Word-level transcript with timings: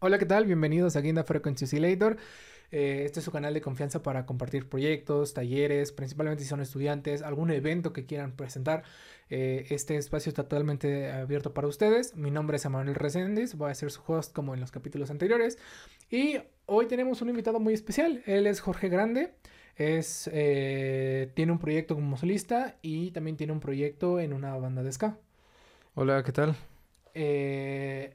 Hola, 0.00 0.18
¿qué 0.18 0.26
tal? 0.26 0.46
Bienvenidos 0.46 0.94
a 0.94 1.00
Guinda 1.00 1.24
Frequency 1.24 1.64
Oscillator. 1.64 2.18
Eh, 2.70 3.02
este 3.04 3.18
es 3.18 3.24
su 3.24 3.32
canal 3.32 3.52
de 3.52 3.60
confianza 3.60 4.00
para 4.00 4.26
compartir 4.26 4.68
proyectos, 4.68 5.34
talleres, 5.34 5.90
principalmente 5.90 6.44
si 6.44 6.48
son 6.48 6.60
estudiantes, 6.60 7.22
algún 7.22 7.50
evento 7.50 7.92
que 7.92 8.06
quieran 8.06 8.30
presentar. 8.30 8.84
Eh, 9.28 9.66
este 9.70 9.96
espacio 9.96 10.30
está 10.30 10.44
totalmente 10.44 11.10
abierto 11.10 11.52
para 11.52 11.66
ustedes. 11.66 12.14
Mi 12.14 12.30
nombre 12.30 12.58
es 12.58 12.64
Emanuel 12.64 12.94
Reséndiz, 12.94 13.56
voy 13.56 13.72
a 13.72 13.74
ser 13.74 13.90
su 13.90 14.00
host 14.06 14.32
como 14.32 14.54
en 14.54 14.60
los 14.60 14.70
capítulos 14.70 15.10
anteriores. 15.10 15.58
Y 16.08 16.36
hoy 16.66 16.86
tenemos 16.86 17.20
un 17.20 17.30
invitado 17.30 17.58
muy 17.58 17.74
especial. 17.74 18.22
Él 18.26 18.46
es 18.46 18.60
Jorge 18.60 18.88
Grande. 18.88 19.32
Es, 19.74 20.30
eh, 20.32 21.32
tiene 21.34 21.50
un 21.50 21.58
proyecto 21.58 21.96
como 21.96 22.16
solista 22.16 22.76
y 22.82 23.10
también 23.10 23.36
tiene 23.36 23.52
un 23.52 23.60
proyecto 23.60 24.20
en 24.20 24.32
una 24.32 24.56
banda 24.58 24.84
de 24.84 24.92
ska. 24.92 25.18
Hola, 25.96 26.22
¿qué 26.22 26.30
tal? 26.30 26.54
Eh, 27.14 28.14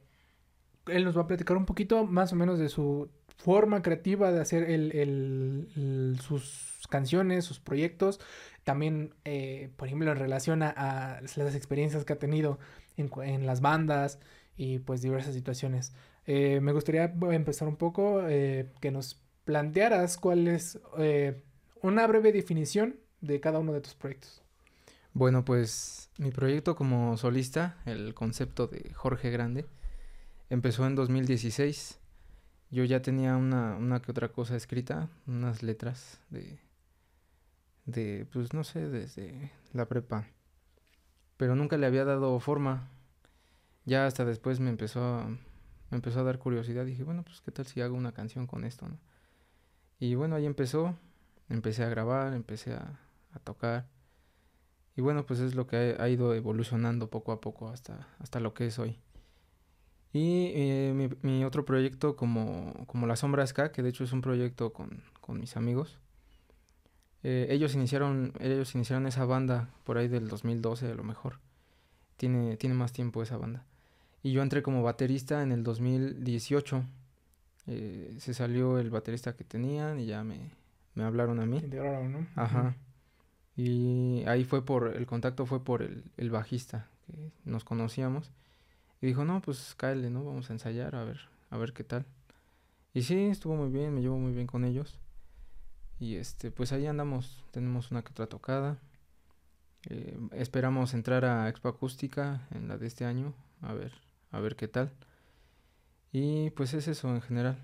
él 0.88 1.04
nos 1.04 1.18
va 1.18 1.22
a 1.22 1.28
platicar 1.28 1.58
un 1.58 1.66
poquito 1.66 2.06
más 2.06 2.34
o 2.34 2.36
menos 2.36 2.60
de 2.60 2.70
su 2.70 3.10
forma 3.38 3.82
creativa 3.82 4.32
de 4.32 4.42
hacer 4.42 4.64
el, 4.70 4.92
el, 4.92 6.20
sus 6.22 6.82
canciones, 6.90 7.46
sus 7.46 7.60
proyectos. 7.60 8.20
También, 8.64 9.14
eh, 9.26 9.72
por 9.76 9.88
ejemplo, 9.88 10.12
en 10.12 10.18
relación 10.18 10.64
a, 10.64 10.70
a, 10.70 11.22
las 11.22 11.56
experiencias 11.56 12.06
que 12.06 12.14
ha 12.14 12.20
tenido 12.20 12.60
en, 12.98 13.10
en 13.24 13.46
las 13.46 13.62
bandas 13.62 14.20
y 14.56 14.80
pues 14.80 15.02
diversas 15.02 15.34
situaciones. 15.34 15.94
Eh, 16.26 16.60
me 16.62 16.72
gustaría 16.72 17.06
empezar 17.32 17.68
un 17.68 17.76
poco 17.76 18.22
eh, 18.28 18.72
que 18.80 18.92
nos 18.92 19.20
plantearas 19.44 20.18
cuál 20.18 20.48
es 20.48 20.80
eh, 20.98 21.42
una 21.82 22.08
breve 22.08 22.32
definición 22.32 22.96
de 23.22 23.40
cada 23.40 23.60
uno 23.60 23.74
de 23.74 23.82
tus 23.82 23.94
proyectos. 23.94 24.42
Bueno, 25.14 25.46
pues 25.46 26.10
mi 26.18 26.32
proyecto 26.32 26.76
como 26.76 27.18
solista, 27.18 27.78
el 27.86 28.14
concepto 28.14 28.68
de 28.68 28.94
Jorge 28.94 29.30
Grande, 29.30 29.66
empezó 30.50 30.86
en 30.86 30.96
2016. 30.96 32.00
Yo 32.72 32.84
ya 32.86 33.02
tenía 33.02 33.36
una, 33.38 33.76
una 33.76 34.02
que 34.02 34.12
otra 34.12 34.30
cosa 34.30 34.56
escrita, 34.56 35.10
unas 35.28 35.62
letras 35.62 36.20
de, 36.30 36.60
de, 37.86 38.28
pues 38.32 38.54
no 38.54 38.64
sé, 38.64 38.90
desde 38.90 39.52
la 39.74 39.88
prepa. 39.88 40.28
Pero 41.38 41.56
nunca 41.56 41.78
le 41.78 41.86
había 41.86 42.06
dado 42.06 42.40
forma. 42.40 42.90
Ya 43.86 44.06
hasta 44.06 44.26
después 44.26 44.60
me 44.60 44.70
empezó 44.70 45.04
a, 45.04 45.28
me 45.28 45.98
empezó 45.98 46.22
a 46.22 46.24
dar 46.24 46.40
curiosidad. 46.40 46.86
Dije, 46.86 47.04
bueno, 47.04 47.24
pues 47.24 47.42
qué 47.42 47.52
tal 47.52 47.68
si 47.68 47.82
hago 47.82 47.96
una 47.96 48.14
canción 48.14 48.48
con 48.48 48.64
esto, 48.64 48.88
¿no? 48.88 48.98
Y 50.00 50.16
bueno, 50.16 50.36
ahí 50.36 50.46
empezó. 50.46 50.96
Empecé 51.50 51.84
a 51.84 51.90
grabar, 51.90 52.34
empecé 52.34 52.74
a, 52.74 53.00
tocar. 53.44 53.88
Y 54.96 55.02
bueno, 55.02 55.26
pues 55.26 55.40
es 55.40 55.56
lo 55.56 55.68
que 55.68 55.96
ha, 56.00 56.04
ha, 56.04 56.10
ido 56.10 56.34
evolucionando 56.34 57.10
poco 57.10 57.32
a 57.32 57.42
poco 57.42 57.70
hasta, 57.70 58.08
hasta 58.20 58.40
lo 58.40 58.54
que 58.54 58.68
es 58.68 58.80
hoy. 58.80 59.00
Y 60.14 60.52
eh, 60.54 60.94
mi, 60.96 61.10
mi, 61.24 61.44
otro 61.44 61.66
proyecto 61.66 62.16
como, 62.16 62.86
como 62.86 63.08
La 63.08 63.16
Sombra 63.16 63.46
Ska, 63.48 63.72
que 63.72 63.82
de 63.82 63.90
hecho 63.90 64.04
es 64.04 64.14
un 64.14 64.22
proyecto 64.22 64.72
con, 64.72 65.02
con 65.22 65.40
mis 65.40 65.58
amigos. 65.58 65.98
Eh, 67.24 67.48
ellos 67.50 67.74
iniciaron 67.74 68.34
ellos 68.42 68.76
iniciaron 68.76 69.08
esa 69.08 69.24
banda 69.24 69.70
por 69.86 69.98
ahí 69.98 70.10
del 70.10 70.28
2012 70.28 70.92
a 70.92 70.96
lo 70.96 71.04
mejor. 71.04 71.40
Tiene, 72.18 72.58
tiene 72.58 72.76
más 72.76 72.94
tiempo 72.94 73.24
esa 73.24 73.38
banda. 73.38 73.66
Y 74.22 74.32
yo 74.34 74.44
entré 74.44 74.62
como 74.62 74.84
baterista 74.84 75.42
en 75.42 75.52
el 75.52 75.64
2018. 75.64 76.84
Eh, 77.66 78.16
se 78.20 78.34
salió 78.34 78.78
el 78.78 78.90
baterista 78.90 79.36
que 79.36 79.44
tenían 79.44 80.00
y 80.00 80.06
ya 80.06 80.24
me, 80.24 80.52
me 80.94 81.04
hablaron 81.04 81.40
a 81.40 81.46
mí. 81.46 81.58
Integraron, 81.58 82.12
¿no? 82.12 82.28
Ajá. 82.36 82.76
Y 83.56 84.24
ahí 84.28 84.44
fue 84.44 84.66
por, 84.66 84.96
el 84.96 85.06
contacto 85.06 85.46
fue 85.46 85.64
por 85.64 85.82
el, 85.82 86.04
el 86.18 86.30
bajista, 86.30 86.88
que 87.08 87.32
nos 87.46 87.64
conocíamos. 87.64 88.32
Y 89.04 89.08
dijo, 89.08 89.26
no, 89.26 89.42
pues 89.42 89.76
cáele, 89.76 90.10
¿no? 90.10 90.24
Vamos 90.24 90.50
a 90.50 90.54
ensayar, 90.54 90.96
a 90.96 91.04
ver, 91.04 91.20
a 91.50 91.58
ver 91.58 91.74
qué 91.74 91.84
tal. 91.84 92.06
Y 92.94 93.02
sí, 93.02 93.26
estuvo 93.26 93.54
muy 93.54 93.70
bien, 93.70 93.94
me 93.94 94.00
llevo 94.00 94.18
muy 94.18 94.32
bien 94.32 94.48
con 94.48 94.64
ellos. 94.64 94.98
Y 96.00 96.16
este, 96.16 96.52
pues 96.52 96.72
ahí 96.72 96.86
andamos, 96.86 97.44
tenemos 97.52 97.92
una 97.92 98.02
que 98.02 98.12
otra 98.12 98.28
tocada. 98.28 98.78
Eh, 99.90 100.18
esperamos 100.32 100.94
entrar 100.94 101.26
a 101.26 101.50
Expo 101.50 101.68
Acústica 101.68 102.48
en 102.52 102.70
la 102.70 102.78
de 102.78 102.88
este 102.88 103.04
año, 103.04 103.34
a 103.62 103.74
ver, 103.74 103.92
a 104.32 104.40
ver 104.40 104.56
qué 104.56 104.70
tal. 104.70 104.94
Y 106.14 106.52
pues 106.52 106.74
es 106.74 106.88
eso 106.88 107.14
en 107.14 107.22
general. 107.22 107.58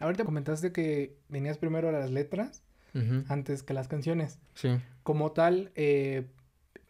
Ahorita 0.00 0.24
comentaste 0.24 0.72
que 0.72 1.16
venías 1.28 1.56
primero 1.56 1.88
a 1.88 1.92
las 1.92 2.10
letras 2.10 2.64
uh 2.94 2.98
-huh. 2.98 3.24
antes 3.28 3.62
que 3.62 3.74
las 3.74 3.86
canciones. 3.86 4.40
Sí. 4.54 4.70
Como 5.04 5.30
tal, 5.30 5.70
eh, 5.76 6.26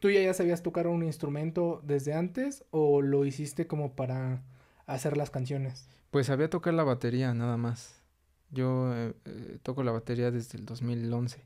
¿tú 0.00 0.10
ya 0.10 0.34
sabías 0.34 0.62
tocar 0.62 0.88
un 0.88 1.04
instrumento 1.04 1.80
desde 1.84 2.14
antes 2.14 2.64
o 2.70 3.02
lo 3.02 3.24
hiciste 3.24 3.66
como 3.66 3.94
para 3.94 4.42
hacer 4.86 5.16
las 5.16 5.30
canciones? 5.30 5.88
Pues 6.10 6.26
sabía 6.26 6.50
tocar 6.50 6.74
la 6.74 6.82
batería 6.82 7.32
nada 7.34 7.56
más. 7.56 8.02
Yo 8.50 8.92
eh, 8.94 9.14
eh, 9.26 9.58
toco 9.62 9.84
la 9.84 9.92
batería 9.92 10.32
desde 10.32 10.58
el 10.58 10.66
2011 10.66 11.44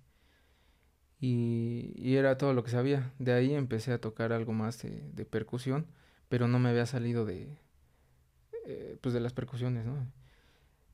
y, 1.21 1.93
y, 1.97 2.17
era 2.17 2.39
todo 2.39 2.55
lo 2.55 2.65
que 2.65 2.71
sabía. 2.71 3.13
De 3.19 3.33
ahí 3.33 3.55
empecé 3.55 3.93
a 3.93 4.01
tocar 4.01 4.33
algo 4.33 4.53
más 4.53 4.81
de, 4.83 5.03
de 5.13 5.25
percusión, 5.27 5.87
pero 6.29 6.49
no 6.49 6.59
me 6.59 6.71
había 6.71 6.87
salido 6.87 7.25
de, 7.27 7.59
eh, 8.67 8.97
pues 9.01 9.13
de 9.13 9.21
las 9.21 9.33
percusiones, 9.33 9.85
¿no? 9.85 10.07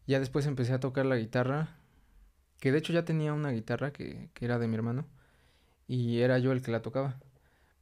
Ya 0.06 0.18
después 0.18 0.46
empecé 0.46 0.72
a 0.72 0.80
tocar 0.80 1.06
la 1.06 1.16
guitarra, 1.16 1.76
que 2.58 2.72
de 2.72 2.78
hecho 2.78 2.92
ya 2.92 3.04
tenía 3.04 3.32
una 3.32 3.50
guitarra 3.50 3.92
que, 3.92 4.30
que 4.34 4.44
era 4.44 4.58
de 4.58 4.68
mi 4.68 4.74
hermano 4.74 5.06
y 5.86 6.20
era 6.20 6.38
yo 6.38 6.52
el 6.52 6.62
que 6.62 6.72
la 6.72 6.82
tocaba, 6.82 7.20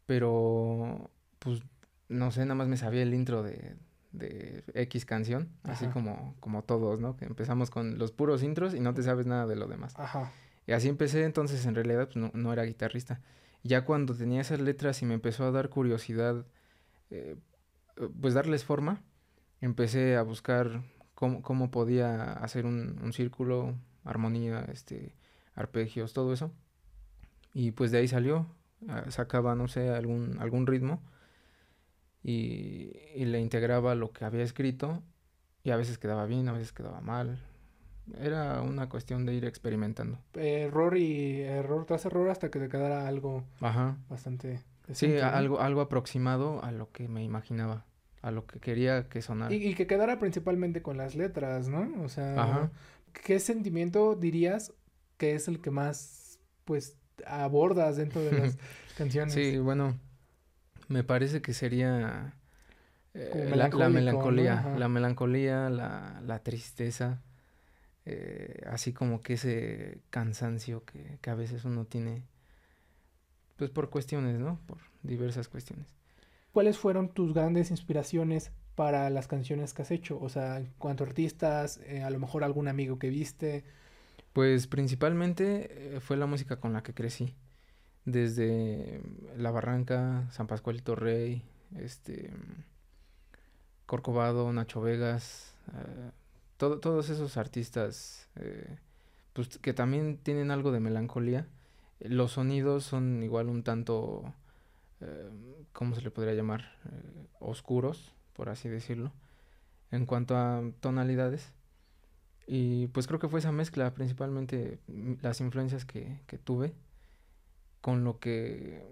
pero 0.09 1.11
pues 1.39 1.61
no 2.09 2.31
sé, 2.31 2.41
nada 2.41 2.55
más 2.55 2.67
me 2.67 2.79
sabía 2.79 3.03
el 3.03 3.13
intro 3.13 3.43
de, 3.43 3.77
de 4.13 4.65
X 4.73 5.05
canción, 5.05 5.51
Ajá. 5.65 5.75
así 5.75 5.87
como, 5.89 6.35
como 6.41 6.65
todos, 6.65 6.99
¿no? 6.99 7.15
Que 7.19 7.27
empezamos 7.27 7.69
con 7.69 7.99
los 7.99 8.11
puros 8.11 8.43
intros 8.43 8.73
y 8.75 8.81
no 8.81 8.95
te 8.95 9.03
sabes 9.03 9.27
nada 9.27 9.47
de 9.47 9.55
lo 9.55 9.67
demás. 9.67 9.93
Ajá. 9.99 10.33
Y 10.67 10.73
así 10.73 10.89
empecé, 10.89 11.25
entonces 11.25 11.67
en 11.67 11.75
realidad 11.75 12.07
pues, 12.07 12.17
no, 12.17 12.31
no, 12.33 12.55
era 12.55 12.63
guitarrista. 12.63 13.21
Ya 13.65 13.85
cuando 13.85 14.15
tenía 14.15 14.41
esas 14.41 14.61
letras 14.61 15.03
y 15.03 15.05
me 15.05 15.13
empezó 15.13 15.45
a 15.45 15.51
dar 15.51 15.69
curiosidad, 15.69 16.47
eh, 17.11 17.37
pues 18.19 18.33
darles 18.33 18.65
forma, 18.65 19.03
empecé 19.61 20.17
a 20.17 20.23
buscar 20.23 20.85
cómo, 21.15 21.43
cómo 21.43 21.71
podía 21.71 22.33
hacer 22.33 22.65
un, 22.65 22.99
un, 23.03 23.13
círculo, 23.13 23.75
armonía, 24.05 24.65
este, 24.73 25.15
arpegios, 25.55 26.15
todo 26.15 26.33
eso. 26.33 26.51
Y 27.53 27.73
pues 27.73 27.91
de 27.91 27.99
ahí 27.99 28.09
salió, 28.09 28.47
sacaba, 29.09 29.55
no 29.55 29.69
sé, 29.69 29.91
algún, 29.91 30.39
algún 30.41 30.67
ritmo 30.67 31.03
y, 32.23 32.93
y, 33.15 33.25
le 33.25 33.41
integraba 33.41 33.95
lo 33.95 34.13
que 34.13 34.25
había 34.25 34.43
escrito 34.43 35.03
y 35.63 35.71
a 35.71 35.77
veces 35.77 35.99
quedaba 35.99 36.27
bien, 36.27 36.49
a 36.49 36.53
veces 36.53 36.73
quedaba 36.73 37.01
mal. 37.01 37.39
Era 38.21 38.63
una 38.63 38.89
cuestión 38.89 39.27
de 39.27 39.35
ir 39.35 39.45
experimentando. 39.45 40.19
Error 40.35 40.97
y 40.97 41.43
error 41.43 41.85
tras 41.85 42.07
error 42.07 42.31
hasta 42.31 42.51
que 42.51 42.59
te 42.59 42.69
quedara 42.69 43.07
algo 43.07 43.45
Ajá. 43.61 43.99
bastante... 44.09 44.63
Decente, 44.87 45.19
sí, 45.19 45.23
¿no? 45.23 45.29
algo, 45.29 45.61
algo 45.61 45.81
aproximado 45.83 46.65
a 46.65 46.73
lo 46.73 46.91
que 46.93 47.09
me 47.09 47.23
imaginaba, 47.23 47.85
a 48.23 48.31
lo 48.31 48.47
que 48.47 48.59
quería 48.59 49.09
que 49.11 49.21
sonara. 49.21 49.55
Y, 49.55 49.59
y 49.59 49.75
que 49.75 49.87
quedara 49.87 50.19
principalmente 50.19 50.81
con 50.81 50.97
las 50.97 51.15
letras, 51.15 51.69
¿no? 51.69 52.03
O 52.03 52.09
sea, 52.09 52.43
Ajá. 52.43 52.71
¿qué 53.13 53.39
sentimiento 53.39 54.15
dirías 54.15 54.73
que 55.19 55.35
es 55.35 55.47
el 55.47 55.61
que 55.61 55.71
más, 55.71 56.39
pues, 56.65 56.97
abordas 57.27 57.97
dentro 57.97 58.21
de 58.23 58.33
las 58.33 58.59
canciones? 58.97 59.35
Sí, 59.35 59.59
bueno, 59.59 59.99
me 60.89 61.05
parece 61.05 61.43
que 61.43 61.53
sería 61.55 62.35
eh, 63.15 63.53
la, 63.55 63.69
la, 63.69 63.89
melancolía, 63.89 64.63
¿no? 64.63 64.79
la 64.79 64.89
melancolía, 64.89 65.71
la, 65.71 66.21
la 66.25 66.39
tristeza, 66.43 67.23
eh, 68.07 68.63
así 68.67 68.93
como 68.93 69.21
que 69.21 69.35
ese 69.35 70.01
cansancio 70.11 70.85
que, 70.85 71.19
que, 71.21 71.31
a 71.31 71.35
veces 71.35 71.65
uno 71.65 71.85
tiene, 71.85 72.23
pues 73.57 73.71
por 73.71 73.91
cuestiones, 73.91 74.39
¿no? 74.39 74.61
Por 74.67 74.79
diversas 75.03 75.49
cuestiones. 75.49 75.87
¿Cuáles 76.53 76.79
fueron 76.79 77.09
tus 77.11 77.35
grandes 77.35 77.71
inspiraciones 77.71 78.51
para 78.75 79.11
las 79.11 79.27
canciones 79.27 79.75
que 79.75 79.83
has 79.83 79.91
hecho? 79.91 80.19
O 80.21 80.29
sea, 80.29 80.59
en 80.59 80.73
cuanto 80.79 81.05
a 81.05 81.07
artistas, 81.07 81.81
eh, 81.87 82.03
a 82.03 82.11
lo 82.11 82.19
mejor 82.19 82.45
algún 82.45 82.69
amigo 82.69 82.99
que 82.99 83.11
viste. 83.11 83.65
Pues 84.39 84.69
principalmente 84.69 85.97
eh, 85.97 86.01
fue 86.01 86.17
la 86.17 86.27
música 86.27 86.61
con 86.61 86.73
la 86.73 86.85
que 86.85 86.95
crecí 86.95 87.35
desde 88.05 89.03
La 89.37 89.51
Barranca, 89.51 90.29
San 90.31 90.47
Pascualito 90.47 90.95
Rey, 90.95 91.43
este 91.77 92.31
Corcovado, 93.85 94.53
Nacho 94.53 94.81
Vegas, 94.81 95.57
uh, 95.73 96.13
todo, 96.57 96.79
todos 96.79 97.11
esos 97.11 97.37
artistas 97.37 98.29
eh, 98.37 98.79
pues 99.33 99.59
que 99.59 99.75
también 99.75 100.19
tienen 100.19 100.53
algo 100.53 100.71
de 100.71 100.79
melancolía. 100.79 101.49
Los 101.99 102.31
sonidos 102.31 102.85
son 102.85 103.25
igual 103.25 103.49
un 103.49 103.65
tanto, 103.65 104.23
eh, 105.01 105.31
¿cómo 105.73 105.97
se 105.97 106.03
le 106.03 106.13
podría 106.13 106.35
llamar? 106.35 106.77
Eh, 106.85 107.27
oscuros, 107.41 108.15
por 108.35 108.51
así 108.51 108.69
decirlo, 108.69 109.11
en 109.91 110.07
cuanto 110.07 110.37
a 110.37 110.63
tonalidades. 110.79 111.58
Y 112.51 112.87
pues 112.89 113.07
creo 113.07 113.21
que 113.21 113.29
fue 113.29 113.41
esa 113.41 113.53
mezcla, 113.53 113.93
principalmente 113.93 114.79
las 115.21 115.41
influencias 115.41 115.85
que, 115.85 116.19
que 116.27 116.39
tuve 116.39 116.73
con 117.81 118.05
lo 118.05 118.19
que 118.19 118.83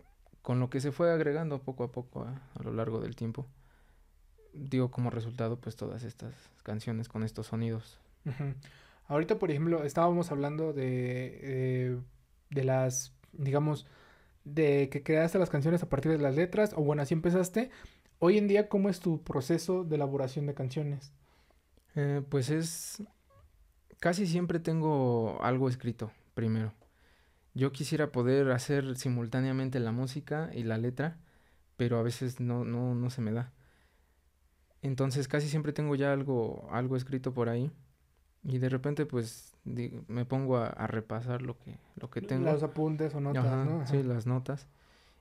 con 0.43 0.61
lo 0.61 0.70
que 0.70 0.81
se 0.81 0.93
fue 0.93 1.11
agregando 1.11 1.58
poco 1.61 1.82
a 1.82 1.91
poco 1.91 2.23
a, 2.23 2.41
a 2.55 2.62
lo 2.62 2.73
largo 2.73 3.00
del 3.00 3.17
tiempo 3.17 3.49
dio 4.53 4.91
como 4.91 5.11
resultado 5.11 5.58
pues 5.58 5.76
todas 5.76 6.03
estas 6.03 6.35
canciones 6.62 7.08
con 7.08 7.23
estos 7.23 7.49
sonidos. 7.49 7.99
Ahorita, 9.08 9.38
por 9.38 9.50
ejemplo, 9.50 9.85
estábamos 9.85 10.32
hablando 10.32 10.73
de, 10.73 11.38
eh, 11.43 11.99
de 12.50 12.64
las, 12.64 13.12
digamos, 13.32 13.87
de 14.44 14.88
que 14.91 15.03
creaste 15.03 15.38
las 15.38 15.50
canciones 15.50 15.82
a 15.82 15.88
partir 15.88 16.11
de 16.12 16.19
las 16.19 16.35
letras, 16.35 16.73
o 16.75 16.82
bueno, 16.82 17.03
así 17.03 17.14
empezaste. 17.14 17.70
Hoy 18.19 18.38
en 18.38 18.49
día, 18.49 18.69
¿cómo 18.69 18.88
es 18.88 19.00
tu 19.00 19.23
proceso 19.23 19.85
de 19.85 19.97
elaboración 19.97 20.47
de 20.47 20.55
canciones? 20.55 21.12
Eh, 21.94 22.23
pues 22.29 22.50
es, 22.50 23.03
casi 24.00 24.26
siempre 24.26 24.60
tengo 24.60 25.38
algo 25.43 25.69
escrito 25.69 26.10
primero. 26.34 26.72
Yo 27.54 27.72
quisiera 27.72 28.12
poder 28.12 28.50
hacer 28.50 28.96
simultáneamente 28.96 29.81
la 29.81 29.93
música 29.93 30.50
y 30.52 30.62
la 30.62 30.78
letra, 30.78 31.16
pero 31.76 31.98
a 31.98 32.02
veces 32.02 32.40
no, 32.40 32.64
no, 32.64 32.94
no 32.94 33.10
se 33.10 33.22
me 33.22 33.32
da. 33.32 33.52
Entonces 34.82 35.26
casi 35.26 35.48
siempre 35.48 35.72
tengo 35.72 35.94
ya 35.94 36.12
algo, 36.12 36.69
algo 36.70 36.96
escrito 36.96 37.32
por 37.32 37.48
ahí. 37.48 37.72
Y 38.44 38.58
de 38.58 38.69
repente 38.69 39.06
pues 39.06 39.56
me 39.64 40.25
pongo 40.25 40.58
a, 40.58 40.87
repasar 40.87 41.43
lo 41.43 41.58
que, 41.58 41.78
lo 41.96 42.10
que 42.10 42.20
tengo. 42.20 42.44
Los 42.44 42.62
apuntes 42.62 43.14
o 43.14 43.20
notas, 43.20 43.66
¿no? 43.66 43.87
Sí, 43.87 44.02
las 44.02 44.26
notas. 44.26 44.69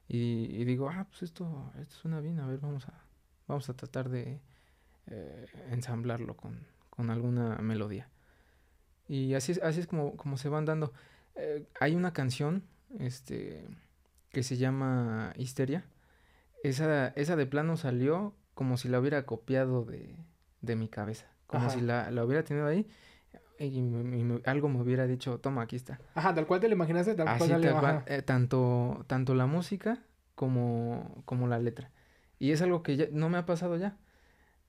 Y, 0.08 0.64
digo, 0.66 0.90
ah, 0.90 1.08
pues 1.10 1.24
esto, 1.24 1.72
esto 1.82 1.96
suena 1.96 2.20
bien, 2.20 2.40
a 2.40 2.46
ver, 2.46 2.60
vamos 2.60 2.88
a, 2.88 2.94
vamos 3.48 3.68
a 3.70 3.74
tratar 3.74 4.10
de 4.10 4.40
eh, 5.08 5.46
ensamblarlo 5.72 6.38
con, 6.38 6.60
con, 6.92 7.10
alguna 7.10 7.56
melodía. 7.58 8.08
Y 9.08 9.34
así 9.34 9.54
es, 9.54 9.62
así 9.62 9.80
es 9.80 9.88
como, 9.88 10.16
como 10.18 10.38
se 10.38 10.50
van 10.50 10.66
dando. 10.66 10.94
Eh, 11.36 11.66
hay 11.80 11.96
una 11.96 12.14
canción 12.14 12.64
este, 13.00 13.68
que 14.32 14.44
se 14.44 14.58
llama 14.58 15.34
Histeria. 15.38 15.86
Esa, 16.64 17.10
esa 17.10 17.36
de 17.36 17.46
plano 17.46 17.78
salió 17.78 18.34
como 18.54 18.78
si 18.78 18.88
la 18.88 19.00
hubiera 19.00 19.26
copiado 19.26 19.86
de, 19.86 20.16
de 20.62 20.76
mi 20.76 20.88
cabeza. 20.88 21.28
Como 21.48 21.70
si 21.70 21.80
la, 21.80 22.10
la, 22.10 22.26
hubiera 22.26 22.44
tenido 22.44 22.66
ahí 22.66 22.88
y, 23.60 24.42
algo 24.46 24.70
me 24.70 24.82
hubiera 24.82 25.08
dicho, 25.08 25.40
toma, 25.40 25.62
aquí 25.62 25.76
está. 25.76 26.00
Ajá, 26.14 26.34
tal 26.34 26.46
cual 26.46 26.60
te 26.60 26.68
lo 26.68 26.76
imaginaste, 26.76 27.16
tal 27.16 27.28
Así 27.28 27.50
cual. 27.50 28.04
Eh, 28.08 28.22
tanto, 28.22 29.06
tanto 29.08 29.34
la 29.34 29.46
música 29.46 30.00
como, 30.36 31.22
como 31.26 31.48
la 31.48 31.60
letra. 31.60 31.92
Y 32.38 32.52
es 32.52 32.62
algo 32.62 32.84
que 32.84 32.98
ya 32.98 33.06
no 33.12 33.30
me 33.30 33.38
ha 33.38 33.46
pasado 33.46 33.78
ya. 33.78 33.98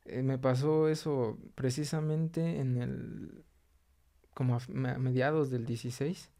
Eh, 0.04 0.22
me 0.22 0.38
pasó 0.38 0.88
eso 0.88 1.38
precisamente 1.54 2.60
en 2.60 2.76
el... 2.76 3.44
como 4.36 4.56
a, 4.56 4.60
mediados 4.98 5.50
del 5.50 5.64
16. 5.64 6.30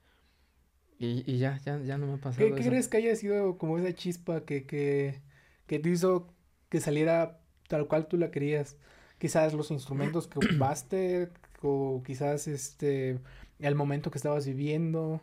Y, 0.98 1.31
y 1.31 1.38
ya, 1.38 1.58
ya, 1.64 1.81
ya 1.81 1.96
no 1.96 2.06
me 2.06 2.14
ha 2.14 2.16
pasado 2.19 2.46
¿Qué, 2.46 2.54
¿qué 2.54 2.69
crees 2.69 2.88
que 2.88 2.98
haya 2.98 3.16
sido 3.16 3.56
como 3.56 3.78
esa 3.78 3.94
chispa 3.94 4.43
que, 4.44 4.66
que, 4.66 5.22
que 5.66 5.78
te 5.78 5.88
hizo 5.88 6.28
que 6.69 6.81
saliera 6.81 7.40
tal 7.69 7.88
cual 7.88 8.06
tú 8.06 8.19
la 8.19 8.31
querías. 8.31 8.76
Quizás 9.19 9.54
los 9.54 9.70
instrumentos 9.70 10.28
que 10.28 10.38
ocupaste 10.44 11.31
o 11.62 12.02
quizás 12.04 12.46
este 12.48 13.19
el 13.58 13.75
momento 13.75 14.10
que 14.10 14.19
estabas 14.19 14.46
viviendo. 14.46 15.22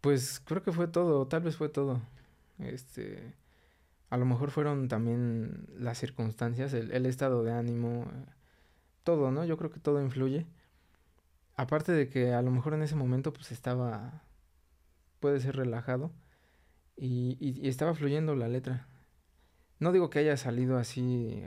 Pues 0.00 0.40
creo 0.40 0.64
que 0.64 0.72
fue 0.72 0.88
todo, 0.88 1.28
tal 1.28 1.42
vez 1.42 1.56
fue 1.56 1.68
todo. 1.68 2.02
Este 2.58 3.34
a 4.10 4.16
lo 4.16 4.26
mejor 4.26 4.50
fueron 4.50 4.88
también 4.88 5.68
las 5.78 5.98
circunstancias, 5.98 6.74
el, 6.74 6.90
el 6.90 7.06
estado 7.06 7.44
de 7.44 7.52
ánimo, 7.52 8.06
todo, 9.04 9.30
¿no? 9.30 9.44
Yo 9.44 9.56
creo 9.56 9.70
que 9.70 9.80
todo 9.80 10.02
influye. 10.02 10.44
Aparte 11.62 11.92
de 11.92 12.08
que 12.08 12.32
a 12.34 12.42
lo 12.42 12.50
mejor 12.50 12.74
en 12.74 12.82
ese 12.82 12.96
momento 12.96 13.32
pues 13.32 13.52
estaba, 13.52 14.24
puede 15.20 15.38
ser 15.40 15.56
relajado 15.56 16.12
y, 16.96 17.36
y 17.40 17.68
estaba 17.68 17.94
fluyendo 17.94 18.34
la 18.34 18.48
letra. 18.48 18.88
No 19.78 19.92
digo 19.92 20.10
que 20.10 20.18
haya 20.18 20.36
salido 20.36 20.76
así 20.78 21.44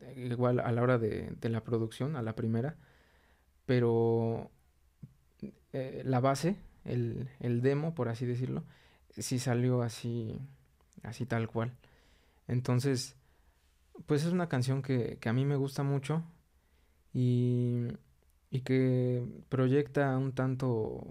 eh, 0.00 0.14
igual 0.16 0.60
a 0.60 0.72
la 0.72 0.82
hora 0.82 0.98
de, 0.98 1.36
la 1.42 1.62
producción, 1.62 2.16
a 2.16 2.22
la 2.22 2.34
primera, 2.34 2.76
pero 3.66 4.50
eh, 5.72 6.02
la 6.06 6.20
base, 6.20 6.56
el, 6.84 7.28
demo, 7.60 7.94
por 7.94 8.08
así 8.08 8.24
decirlo, 8.24 8.64
sí 9.10 9.38
salió 9.38 9.82
así, 9.82 10.40
así 11.02 11.26
tal 11.26 11.48
cual. 11.48 11.72
Entonces, 12.48 13.16
pues 14.06 14.24
es 14.24 14.32
una 14.32 14.48
canción 14.48 14.80
que, 14.80 15.18
que 15.20 15.28
a 15.28 15.34
mí 15.34 15.44
me 15.44 15.56
gusta 15.56 15.82
mucho 15.82 16.24
y, 17.12 17.88
y 18.54 18.60
que 18.60 19.20
proyecta 19.48 20.16
un 20.16 20.32
tanto 20.32 21.04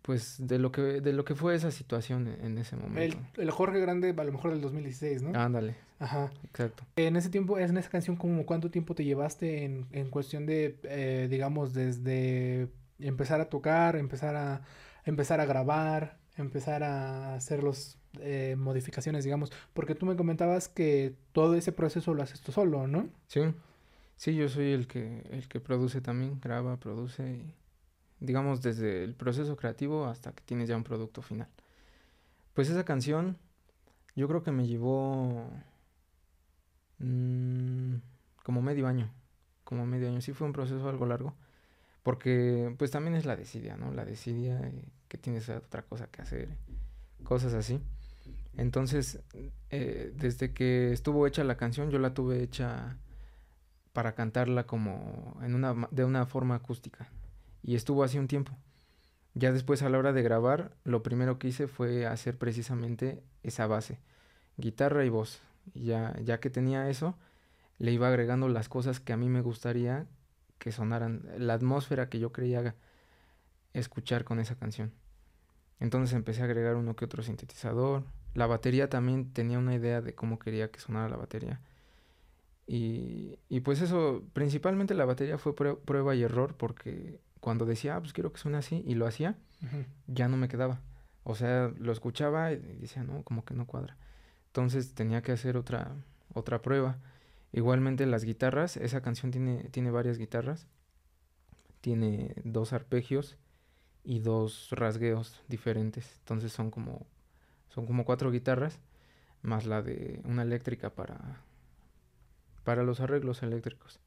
pues 0.00 0.36
de 0.38 0.58
lo 0.58 0.72
que 0.72 0.80
de 0.80 1.12
lo 1.12 1.26
que 1.26 1.34
fue 1.34 1.54
esa 1.54 1.70
situación 1.70 2.26
en, 2.26 2.56
ese 2.56 2.74
momento. 2.74 3.18
El, 3.36 3.50
Jorge 3.50 3.78
Grande 3.78 4.14
a 4.16 4.24
lo 4.24 4.32
mejor 4.32 4.52
del 4.52 4.62
2016, 4.62 5.20
¿no? 5.20 5.38
Ándale. 5.38 5.76
Ajá. 5.98 6.30
Exacto. 6.44 6.84
En 6.96 7.16
ese 7.16 7.28
tiempo, 7.28 7.58
en 7.58 7.76
esa 7.76 7.90
canción, 7.90 8.16
como 8.16 8.46
¿cuánto 8.46 8.70
tiempo 8.70 8.94
te 8.94 9.04
llevaste 9.04 9.66
en, 9.66 9.86
en 9.92 10.08
cuestión 10.08 10.46
de, 10.46 10.78
eh, 10.84 11.28
digamos, 11.28 11.74
desde 11.74 12.68
empezar 12.98 13.42
a 13.42 13.50
tocar, 13.50 13.96
empezar 13.96 14.36
a, 14.36 14.62
empezar 15.04 15.38
a 15.38 15.44
grabar, 15.44 16.16
empezar 16.38 16.82
a 16.82 17.34
hacer 17.34 17.62
las 17.62 17.98
eh, 18.20 18.56
modificaciones, 18.56 19.22
digamos? 19.22 19.52
Porque 19.74 19.94
tú 19.94 20.06
me 20.06 20.16
comentabas 20.16 20.66
que 20.66 21.14
todo 21.32 21.56
ese 21.56 21.72
proceso 21.72 22.14
lo 22.14 22.22
haces 22.22 22.40
tú 22.40 22.52
solo, 22.52 22.86
¿no? 22.86 23.10
Sí. 23.26 23.42
Sí, 24.18 24.34
yo 24.34 24.48
soy 24.48 24.72
el 24.72 24.88
que, 24.88 25.22
el 25.30 25.48
que 25.48 25.60
produce 25.60 26.00
también, 26.00 26.40
graba, 26.40 26.76
produce 26.78 27.22
y 27.36 27.54
digamos 28.18 28.60
desde 28.62 29.04
el 29.04 29.14
proceso 29.14 29.56
creativo 29.56 30.06
hasta 30.06 30.32
que 30.32 30.42
tienes 30.42 30.68
ya 30.68 30.76
un 30.76 30.82
producto 30.82 31.22
final. 31.22 31.48
Pues 32.52 32.68
esa 32.68 32.84
canción 32.84 33.38
yo 34.16 34.26
creo 34.26 34.42
que 34.42 34.50
me 34.50 34.66
llevó 34.66 35.48
mm, 36.98 37.94
como 38.42 38.60
medio 38.60 38.88
año, 38.88 39.08
como 39.62 39.86
medio 39.86 40.08
año, 40.08 40.20
sí 40.20 40.32
fue 40.32 40.48
un 40.48 40.52
proceso 40.52 40.88
algo 40.88 41.06
largo, 41.06 41.36
porque 42.02 42.74
pues 42.76 42.90
también 42.90 43.14
es 43.14 43.24
la 43.24 43.36
desidia, 43.36 43.76
¿no? 43.76 43.92
La 43.92 44.04
desidia 44.04 44.58
eh, 44.66 44.84
que 45.06 45.18
tienes 45.18 45.48
otra 45.48 45.82
cosa 45.82 46.08
que 46.08 46.22
hacer, 46.22 46.48
cosas 47.22 47.54
así. 47.54 47.80
Entonces, 48.56 49.20
eh, 49.70 50.12
desde 50.16 50.52
que 50.52 50.92
estuvo 50.92 51.24
hecha 51.28 51.44
la 51.44 51.56
canción, 51.56 51.90
yo 51.90 52.00
la 52.00 52.14
tuve 52.14 52.42
hecha 52.42 52.98
para 53.92 54.14
cantarla 54.14 54.66
como 54.66 55.38
en 55.42 55.54
una, 55.54 55.88
de 55.90 56.04
una 56.04 56.26
forma 56.26 56.54
acústica 56.56 57.08
y 57.62 57.74
estuvo 57.74 58.04
así 58.04 58.18
un 58.18 58.28
tiempo. 58.28 58.52
Ya 59.34 59.52
después 59.52 59.82
a 59.82 59.88
la 59.88 59.98
hora 59.98 60.12
de 60.12 60.22
grabar, 60.22 60.72
lo 60.84 61.02
primero 61.02 61.38
que 61.38 61.48
hice 61.48 61.68
fue 61.68 62.06
hacer 62.06 62.36
precisamente 62.36 63.22
esa 63.42 63.66
base, 63.66 63.98
guitarra 64.56 65.04
y 65.04 65.08
voz. 65.08 65.40
Y 65.74 65.84
ya, 65.84 66.16
ya 66.24 66.40
que 66.40 66.50
tenía 66.50 66.88
eso, 66.88 67.16
le 67.78 67.92
iba 67.92 68.08
agregando 68.08 68.48
las 68.48 68.68
cosas 68.68 69.00
que 69.00 69.12
a 69.12 69.16
mí 69.16 69.28
me 69.28 69.42
gustaría 69.42 70.06
que 70.58 70.72
sonaran, 70.72 71.22
la 71.38 71.54
atmósfera 71.54 72.08
que 72.08 72.18
yo 72.18 72.32
creía 72.32 72.74
escuchar 73.74 74.24
con 74.24 74.40
esa 74.40 74.56
canción. 74.56 74.92
Entonces 75.78 76.14
empecé 76.14 76.42
a 76.42 76.46
agregar 76.46 76.74
uno 76.74 76.96
que 76.96 77.04
otro 77.04 77.22
sintetizador. 77.22 78.04
La 78.34 78.46
batería 78.46 78.88
también 78.88 79.32
tenía 79.32 79.58
una 79.58 79.74
idea 79.74 80.00
de 80.00 80.14
cómo 80.14 80.38
quería 80.38 80.70
que 80.70 80.80
sonara 80.80 81.08
la 81.08 81.16
batería. 81.16 81.60
Y, 82.70 83.38
y 83.48 83.60
pues 83.60 83.80
eso, 83.80 84.22
principalmente 84.34 84.92
la 84.92 85.06
batería 85.06 85.38
fue 85.38 85.56
prueba 85.56 86.14
y 86.14 86.22
error 86.22 86.54
porque 86.54 87.18
cuando 87.40 87.64
decía, 87.64 87.96
ah, 87.96 88.00
pues 88.00 88.12
quiero 88.12 88.30
que 88.30 88.38
suene 88.38 88.58
así, 88.58 88.84
y 88.86 88.94
lo 88.94 89.06
hacía, 89.06 89.38
ya 90.06 90.28
no 90.28 90.36
me 90.36 90.48
quedaba. 90.48 90.82
O 91.24 91.34
sea, 91.34 91.72
lo 91.78 91.92
escuchaba 91.92 92.52
y 92.52 92.56
decía, 92.56 93.02
no, 93.04 93.22
como 93.22 93.44
que 93.44 93.54
no 93.54 93.66
cuadra. 93.66 93.96
Entonces 94.48 94.94
tenía 94.94 95.22
que 95.22 95.32
hacer 95.32 95.56
otra, 95.56 95.94
otra 96.34 96.60
prueba. 96.60 96.98
Igualmente 97.52 98.04
las 98.04 98.24
guitarras, 98.24 98.76
esa 98.76 99.00
canción 99.00 99.30
tiene, 99.30 99.64
tiene 99.70 99.90
varias 99.90 100.18
guitarras. 100.18 100.66
Tiene 101.80 102.34
dos 102.44 102.74
arpegios 102.74 103.38
y 104.04 104.18
dos 104.20 104.68
rasgueos 104.72 105.42
diferentes. 105.48 106.16
Entonces 106.18 106.52
son 106.52 106.70
como, 106.70 107.06
son 107.68 107.86
como 107.86 108.04
cuatro 108.04 108.30
guitarras, 108.30 108.78
más 109.40 109.64
la 109.64 109.80
de 109.80 110.20
una 110.24 110.42
eléctrica 110.42 110.90
para, 110.90 111.42
para 112.68 112.82
los 112.82 113.00
arreglos 113.00 113.42
eléctricos. 113.42 113.98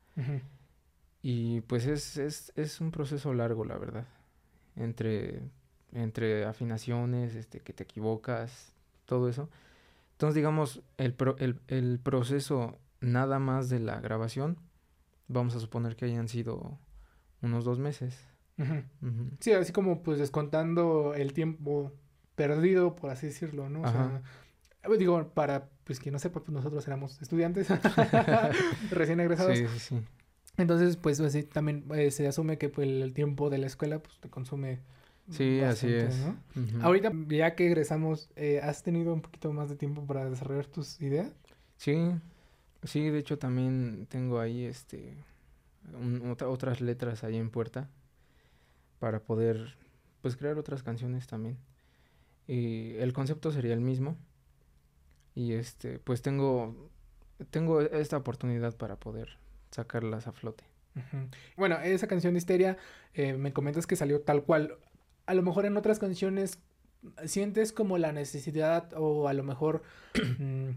Y 1.23 1.61
pues 1.61 1.87
es, 1.87 2.17
es, 2.17 2.53
es 2.55 2.79
un 2.79 2.91
proceso 2.91 3.33
largo, 3.33 3.65
la 3.65 3.75
verdad. 3.75 4.05
Entre, 4.75 5.41
entre 5.93 6.45
afinaciones, 6.45 7.33
este, 7.33 7.61
que 7.61 7.73
te 7.73 7.81
equivocas, 7.81 8.75
todo 9.05 9.29
eso. 9.29 9.49
Entonces, 10.11 10.35
digamos, 10.35 10.83
el, 10.97 11.15
el, 11.39 11.59
el 11.69 11.99
proceso 12.03 12.77
nada 12.99 13.39
más 13.39 13.69
de 13.69 13.79
la 13.79 13.99
grabación, 13.99 14.59
vamos 15.27 15.55
a 15.55 15.59
suponer 15.59 15.95
que 15.95 16.05
hayan 16.05 16.27
sido 16.27 16.77
unos 17.41 17.65
dos 17.65 17.79
meses. 17.79 18.27
Sí, 19.39 19.53
así 19.53 19.73
como 19.73 20.03
pues 20.03 20.19
descontando 20.19 21.15
el 21.15 21.33
tiempo 21.33 21.91
perdido, 22.35 22.95
por 22.95 23.09
así 23.09 23.25
decirlo, 23.25 23.69
¿no? 23.69 23.81
O 23.81 23.91
sea, 23.91 24.21
digo, 24.97 25.29
para 25.33 25.69
pues 25.83 25.99
quien 25.99 26.13
no 26.13 26.19
sepa, 26.19 26.41
pues 26.41 26.51
nosotros 26.51 26.85
éramos 26.87 27.21
estudiantes 27.21 27.67
recién 28.91 29.19
egresados. 29.19 29.57
Sí, 29.57 29.67
sí, 29.67 29.79
sí. 29.79 30.01
Entonces, 30.57 30.97
pues 30.97 31.19
así 31.19 31.43
también 31.43 31.85
eh, 31.95 32.11
se 32.11 32.27
asume 32.27 32.57
que 32.57 32.69
pues, 32.69 32.87
el 32.87 33.13
tiempo 33.13 33.49
de 33.49 33.57
la 33.57 33.67
escuela 33.67 33.99
pues 33.99 34.19
te 34.19 34.29
consume. 34.29 34.79
Sí, 35.29 35.61
así 35.61 35.87
es. 35.93 36.15
Ahorita, 36.81 37.11
ya 37.29 37.55
que 37.55 37.67
egresamos, 37.67 38.29
eh, 38.35 38.59
¿has 38.61 38.83
tenido 38.83 39.13
un 39.13 39.21
poquito 39.21 39.53
más 39.53 39.69
de 39.69 39.75
tiempo 39.75 40.05
para 40.05 40.29
desarrollar 40.29 40.65
tus 40.65 40.99
ideas? 40.99 41.31
Sí, 41.77 41.95
Sí, 42.83 43.09
de 43.09 43.19
hecho 43.19 43.37
también 43.37 44.07
tengo 44.09 44.39
ahí 44.39 44.65
este 44.65 45.15
otras 46.45 46.81
letras 46.81 47.23
ahí 47.23 47.37
en 47.37 47.49
puerta 47.49 47.89
para 48.99 49.19
poder 49.23 49.75
pues 50.21 50.35
crear 50.35 50.57
otras 50.57 50.83
canciones 50.83 51.27
también. 51.27 51.57
Y 52.47 52.95
el 52.97 53.13
concepto 53.13 53.51
sería 53.51 53.73
el 53.73 53.81
mismo. 53.81 54.17
Y 55.33 55.53
este, 55.53 55.99
pues 55.99 56.21
tengo 56.21 56.75
tengo 57.49 57.81
esta 57.81 58.17
oportunidad 58.17 58.75
para 58.75 58.97
poder 58.97 59.37
sacarlas 59.71 60.27
a 60.27 60.31
flote. 60.31 60.63
Bueno, 61.55 61.79
esa 61.79 62.07
canción 62.07 62.33
de 62.33 62.39
Histeria, 62.39 62.77
eh, 63.13 63.33
me 63.33 63.53
comentas 63.53 63.87
que 63.87 63.95
salió 63.95 64.21
tal 64.21 64.43
cual. 64.43 64.77
A 65.25 65.33
lo 65.33 65.41
mejor 65.41 65.65
en 65.65 65.77
otras 65.77 65.99
canciones 65.99 66.59
sientes 67.25 67.71
como 67.71 67.97
la 67.97 68.11
necesidad 68.11 68.91
o 68.95 69.27
a 69.27 69.33
lo 69.33 69.43
mejor 69.43 69.83
mm, 70.39 70.69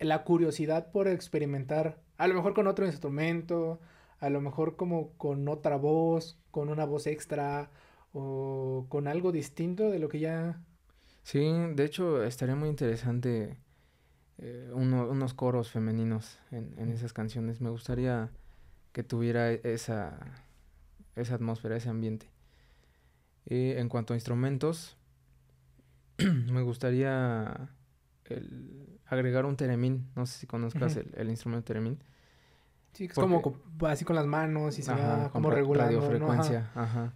la 0.00 0.24
curiosidad 0.24 0.90
por 0.92 1.08
experimentar, 1.08 1.98
a 2.18 2.28
lo 2.28 2.34
mejor 2.34 2.54
con 2.54 2.66
otro 2.66 2.86
instrumento, 2.86 3.80
a 4.18 4.28
lo 4.28 4.40
mejor 4.40 4.76
como 4.76 5.12
con 5.16 5.48
otra 5.48 5.76
voz, 5.76 6.38
con 6.50 6.68
una 6.68 6.84
voz 6.84 7.06
extra 7.06 7.70
o 8.12 8.86
con 8.88 9.08
algo 9.08 9.32
distinto 9.32 9.90
de 9.90 9.98
lo 9.98 10.08
que 10.08 10.20
ya... 10.20 10.60
Sí, 11.22 11.40
de 11.74 11.84
hecho 11.84 12.22
estaría 12.24 12.56
muy 12.56 12.68
interesante 12.68 13.56
eh, 14.42 14.70
unos 14.72 15.34
coros 15.34 15.70
femeninos 15.70 16.38
en, 16.50 16.74
en, 16.78 16.90
esas 16.90 17.12
canciones. 17.12 17.60
Me 17.60 17.68
gustaría 17.68 18.30
que 18.92 19.02
tuviera 19.02 19.50
esa, 19.50 20.18
esa 21.14 21.34
atmósfera, 21.34 21.76
ese 21.76 21.90
ambiente. 21.90 22.26
Y 23.44 23.72
en 23.72 23.88
cuanto 23.88 24.14
a 24.14 24.16
instrumentos, 24.16 24.96
me 26.18 26.62
gustaría 26.62 27.70
agregar 29.06 29.44
un 29.44 29.56
teremín. 29.56 30.08
No 30.16 30.24
sé 30.26 30.38
si 30.38 30.46
conozcas 30.46 30.96
el, 30.96 31.30
instrumento 31.30 31.64
teremín. 31.64 31.98
Sí, 32.92 33.04
es 33.04 33.12
como 33.12 33.42
así 33.86 34.04
con 34.04 34.16
las 34.16 34.26
manos 34.26 34.78
y 34.78 34.82
se 34.82 34.92
va 34.92 35.30
como 35.30 35.50
regulando. 35.50 36.00
frecuencia, 36.02 36.70
ajá. 36.74 37.14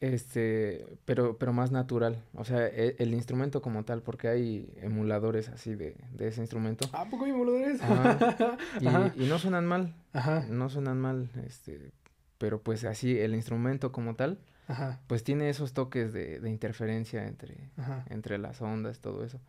Este, 0.00 0.86
pero, 1.06 1.38
pero 1.38 1.52
más 1.52 1.72
natural. 1.72 2.22
O 2.34 2.44
sea, 2.44 2.66
e, 2.66 2.96
el, 2.98 3.14
instrumento 3.14 3.62
como 3.62 3.84
tal, 3.84 4.02
porque 4.02 4.28
hay 4.28 4.70
emuladores 4.82 5.48
así 5.48 5.74
de, 5.74 5.96
de 6.12 6.28
ese 6.28 6.42
instrumento. 6.42 6.88
¿A 6.92 7.08
poco 7.08 7.24
hay 7.24 7.30
emuladores? 7.30 7.80
Y, 8.80 9.24
y, 9.24 9.26
no 9.26 9.38
suenan 9.38 9.66
mal. 9.66 9.94
Ajá. 10.12 10.44
No 10.50 10.68
suenan 10.68 11.00
mal, 11.00 11.30
este, 11.46 11.92
pero 12.38 12.60
pues 12.60 12.84
así 12.84 13.18
el 13.18 13.34
instrumento 13.34 13.90
como 13.90 14.16
tal, 14.16 14.38
Ajá. 14.68 15.00
pues 15.06 15.24
tiene 15.24 15.48
esos 15.48 15.72
toques 15.72 16.12
de, 16.12 16.40
de 16.40 16.50
interferencia 16.50 17.26
entre, 17.26 17.70
entre 18.10 18.38
las 18.38 18.60
ondas, 18.60 19.00
todo 19.00 19.24
eso. 19.24 19.40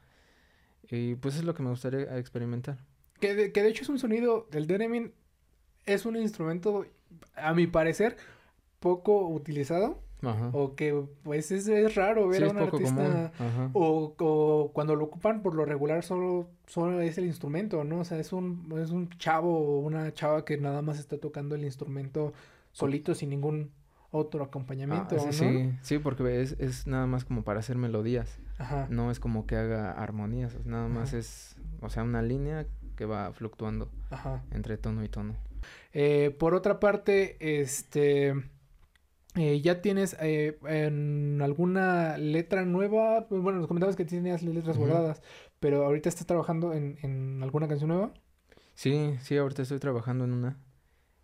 Y 0.90 1.16
pues 1.16 1.36
es 1.36 1.44
lo 1.44 1.54
que 1.54 1.64
me 1.64 1.70
gustaría 1.70 2.18
experimentar. 2.18 2.78
Que 3.20 3.36
de, 3.36 3.52
que 3.52 3.64
de 3.64 3.70
hecho 3.70 3.84
es 3.84 3.90
un 3.90 4.00
sonido, 4.00 4.48
el 4.54 4.68
Deremin 4.68 5.14
es 5.86 6.06
un 6.06 6.16
instrumento, 6.16 6.86
a 7.36 7.54
mi 7.54 7.68
parecer, 7.68 8.16
poco 8.80 9.28
utilizado. 9.28 10.02
Ajá. 10.22 10.50
O 10.54 10.76
que 10.76 11.06
pues 11.24 11.52
es, 11.52 11.68
es 11.68 11.96
raro 11.96 12.28
ver 12.28 12.46
a 12.46 12.50
un 12.50 12.58
artista 12.58 13.32
o, 13.74 14.16
o, 14.18 14.72
cuando 14.74 14.96
lo 14.96 15.06
ocupan 15.06 15.42
por 15.42 15.54
lo 15.54 15.64
regular 15.64 16.04
solo, 16.04 16.50
solo 16.66 17.02
es 17.02 17.18
el 17.18 17.26
instrumento, 17.26 17.84
¿no? 17.84 18.00
O 18.00 18.04
sea, 18.04 18.18
es 18.18 18.34
un, 18.34 18.74
es 18.82 18.90
un 18.90 19.10
chavo 19.18 19.58
o 19.58 19.80
una 19.80 20.12
chava 20.14 20.44
que 20.44 20.58
nada 20.58 20.82
más 20.82 21.00
está 21.00 21.18
tocando 21.18 21.56
el 21.56 21.64
instrumento 21.64 22.34
solito 22.72 23.14
sin 23.14 23.30
ningún 23.30 23.72
otro 24.10 24.44
acompañamiento, 24.44 25.16
ah, 25.16 25.32
sí, 25.32 25.46
¿no? 25.46 25.52
Sí, 25.52 25.78
sí, 25.82 26.00
porque 26.00 26.42
es, 26.42 26.56
es 26.60 26.88
nada 26.88 27.06
más 27.06 27.26
como 27.26 27.44
para 27.44 27.60
hacer 27.60 27.78
melodías. 27.78 28.40
Ajá. 28.58 28.88
No 28.90 29.12
es 29.12 29.20
como 29.20 29.46
que 29.46 29.56
haga 29.56 29.92
armonías, 29.92 30.66
nada 30.66 30.88
más 30.88 31.14
es, 31.14 31.58
o 31.82 31.90
sea, 31.90 32.04
una 32.04 32.22
línea 32.22 32.66
que 32.96 33.06
va 33.06 33.32
fluctuando 33.34 33.92
Ajá. 34.10 34.44
entre 34.52 34.78
tono 34.78 35.04
y 35.04 35.10
tono. 35.10 35.36
Eh, 35.94 36.36
por 36.38 36.54
otra 36.54 36.80
parte, 36.80 37.38
este, 37.40 38.34
eh, 39.38 39.62
ya 39.62 39.82
tienes 39.82 40.16
eh, 40.20 40.60
en 40.68 41.42
alguna 41.42 42.18
letra 42.18 42.66
nueva, 42.66 43.28
pues, 43.28 43.42
bueno, 43.42 43.60
nos 43.60 43.68
comentabas 43.68 43.96
que 43.96 44.06
tenías 44.06 44.44
letras 44.44 44.78
bordadas, 44.78 45.22
pero 45.60 45.86
ahorita 45.86 46.10
estás 46.10 46.26
trabajando 46.26 46.74
en, 46.74 46.98
en 47.02 47.42
alguna 47.44 47.68
canción 47.68 47.90
nueva. 47.90 48.14
Sí, 48.76 49.16
sí, 49.22 49.38
ahorita 49.38 49.64
estoy 49.64 49.80
trabajando 49.80 50.26
en 50.26 50.34
una. 50.34 50.58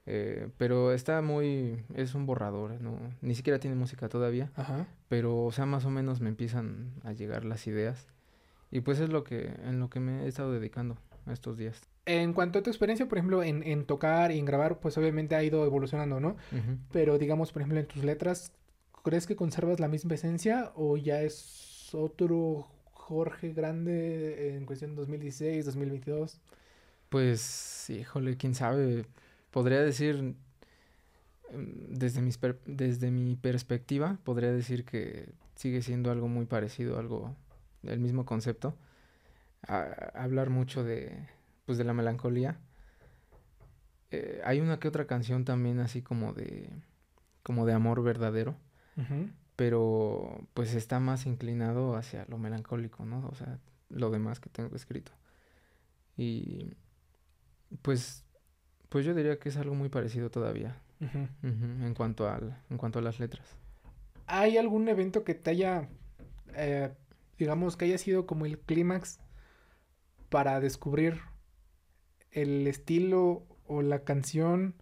Eh, 0.05 0.49
pero 0.57 0.91
está 0.91 1.21
muy, 1.21 1.83
es 1.95 2.13
un 2.13 2.25
borrador, 2.25 2.81
¿no? 2.81 2.99
Ni 3.21 3.35
siquiera 3.35 3.59
tiene 3.59 3.75
música 3.75 4.09
todavía. 4.09 4.51
Ajá. 4.55 4.87
Pero, 5.07 5.43
o 5.43 5.51
sea, 5.51 5.65
más 5.65 5.85
o 5.85 5.89
menos 5.89 6.19
me 6.19 6.29
empiezan 6.29 6.93
a 7.03 7.13
llegar 7.13 7.45
las 7.45 7.67
ideas. 7.67 8.07
Y 8.71 8.81
pues 8.81 8.99
es 8.99 9.09
lo 9.09 9.23
que, 9.23 9.53
en 9.63 9.79
lo 9.79 9.89
que 9.89 9.99
me 9.99 10.23
he 10.23 10.27
estado 10.27 10.51
dedicando 10.51 10.97
estos 11.31 11.57
días. 11.57 11.81
En 12.05 12.33
cuanto 12.33 12.59
a 12.59 12.63
tu 12.63 12.69
experiencia, 12.69 13.07
por 13.07 13.17
ejemplo, 13.17 13.43
en, 13.43 13.63
en 13.63 13.85
tocar 13.85 14.31
y 14.31 14.39
en 14.39 14.45
grabar, 14.45 14.79
pues 14.79 14.97
obviamente 14.97 15.35
ha 15.35 15.43
ido 15.43 15.65
evolucionando, 15.65 16.19
¿no? 16.19 16.35
Pero 16.91 17.17
digamos, 17.17 17.51
por 17.51 17.61
ejemplo, 17.61 17.79
en 17.79 17.85
tus 17.85 18.03
letras, 18.03 18.51
¿crees 19.03 19.25
que 19.25 19.35
conservas 19.35 19.79
la 19.79 19.87
misma 19.87 20.15
esencia 20.15 20.73
o 20.75 20.97
ya 20.97 21.21
es 21.21 21.89
otro 21.93 22.67
Jorge 22.91 23.53
Grande 23.53 24.55
en 24.55 24.65
cuestión 24.65 24.91
de 24.91 24.97
2016, 24.97 25.65
2022? 25.65 26.41
Pues, 27.09 27.89
híjole, 27.89 28.35
quién 28.35 28.55
sabe 28.55 29.05
podría 29.53 29.81
decir, 29.81 30.35
em, 31.51 31.87
desde, 31.89 32.21
mis 32.21 32.39
desde 32.65 33.11
mi 33.11 33.35
perspectiva, 33.35 34.17
podría 34.23 34.51
decir 34.51 34.83
que 34.83 35.29
sigue 35.55 35.81
siendo 35.81 36.11
algo 36.11 36.27
muy 36.27 36.45
parecido, 36.45 36.97
algo 36.99 37.35
del 37.83 37.99
mismo 37.99 38.25
concepto. 38.25 38.75
hablar 39.65 40.49
mucho 40.49 40.83
de, 40.83 41.29
pues, 41.65 41.77
de 41.77 41.83
la 41.83 41.93
melancolía. 41.93 42.59
Eh, 44.11 44.41
hay 44.45 44.59
una 44.59 44.79
que 44.79 44.87
otra 44.87 45.07
canción 45.07 45.45
también 45.45 45.79
así 45.79 46.01
como 46.01 46.33
de, 46.33 46.69
como 47.41 47.65
de 47.65 47.73
amor 47.73 48.03
verdadero. 48.03 48.55
Pero 49.55 50.47
pues 50.53 50.75
está 50.75 50.99
más 50.99 51.25
inclinado 51.25 51.95
hacia 51.95 52.25
lo 52.27 52.37
melancólico, 52.37 53.05
¿no? 53.05 53.27
O 53.27 53.35
sea, 53.35 53.59
lo 53.89 54.11
demás 54.11 54.39
que 54.39 54.49
tengo 54.49 54.75
escrito. 54.75 55.11
Y 56.15 56.73
pues 57.81 58.23
pues 58.93 59.05
yo 59.05 59.15
diría 59.15 59.39
que 59.39 59.49
es 59.49 59.57
algo 59.57 59.73
muy 59.73 59.89
parecido 59.89 60.29
todavía. 60.29 60.75
en 61.41 61.95
cuanto 61.95 62.29
al, 62.29 62.55
en 62.69 62.77
cuanto 62.77 62.99
a 62.99 63.01
las 63.01 63.19
letras. 63.19 63.57
¿Hay 64.27 64.59
algún 64.59 64.87
evento 64.87 65.23
que 65.23 65.33
te 65.33 65.49
haya, 65.49 65.89
eh, 66.53 66.93
digamos, 67.39 67.75
que 67.75 67.85
haya 67.85 67.97
sido 67.97 68.27
como 68.27 68.45
el 68.45 68.59
clímax 68.59 69.19
para 70.29 70.59
descubrir 70.59 71.21
el 72.33 72.67
estilo 72.67 73.43
o 73.67 73.81
la 73.81 74.03
canción? 74.03 74.75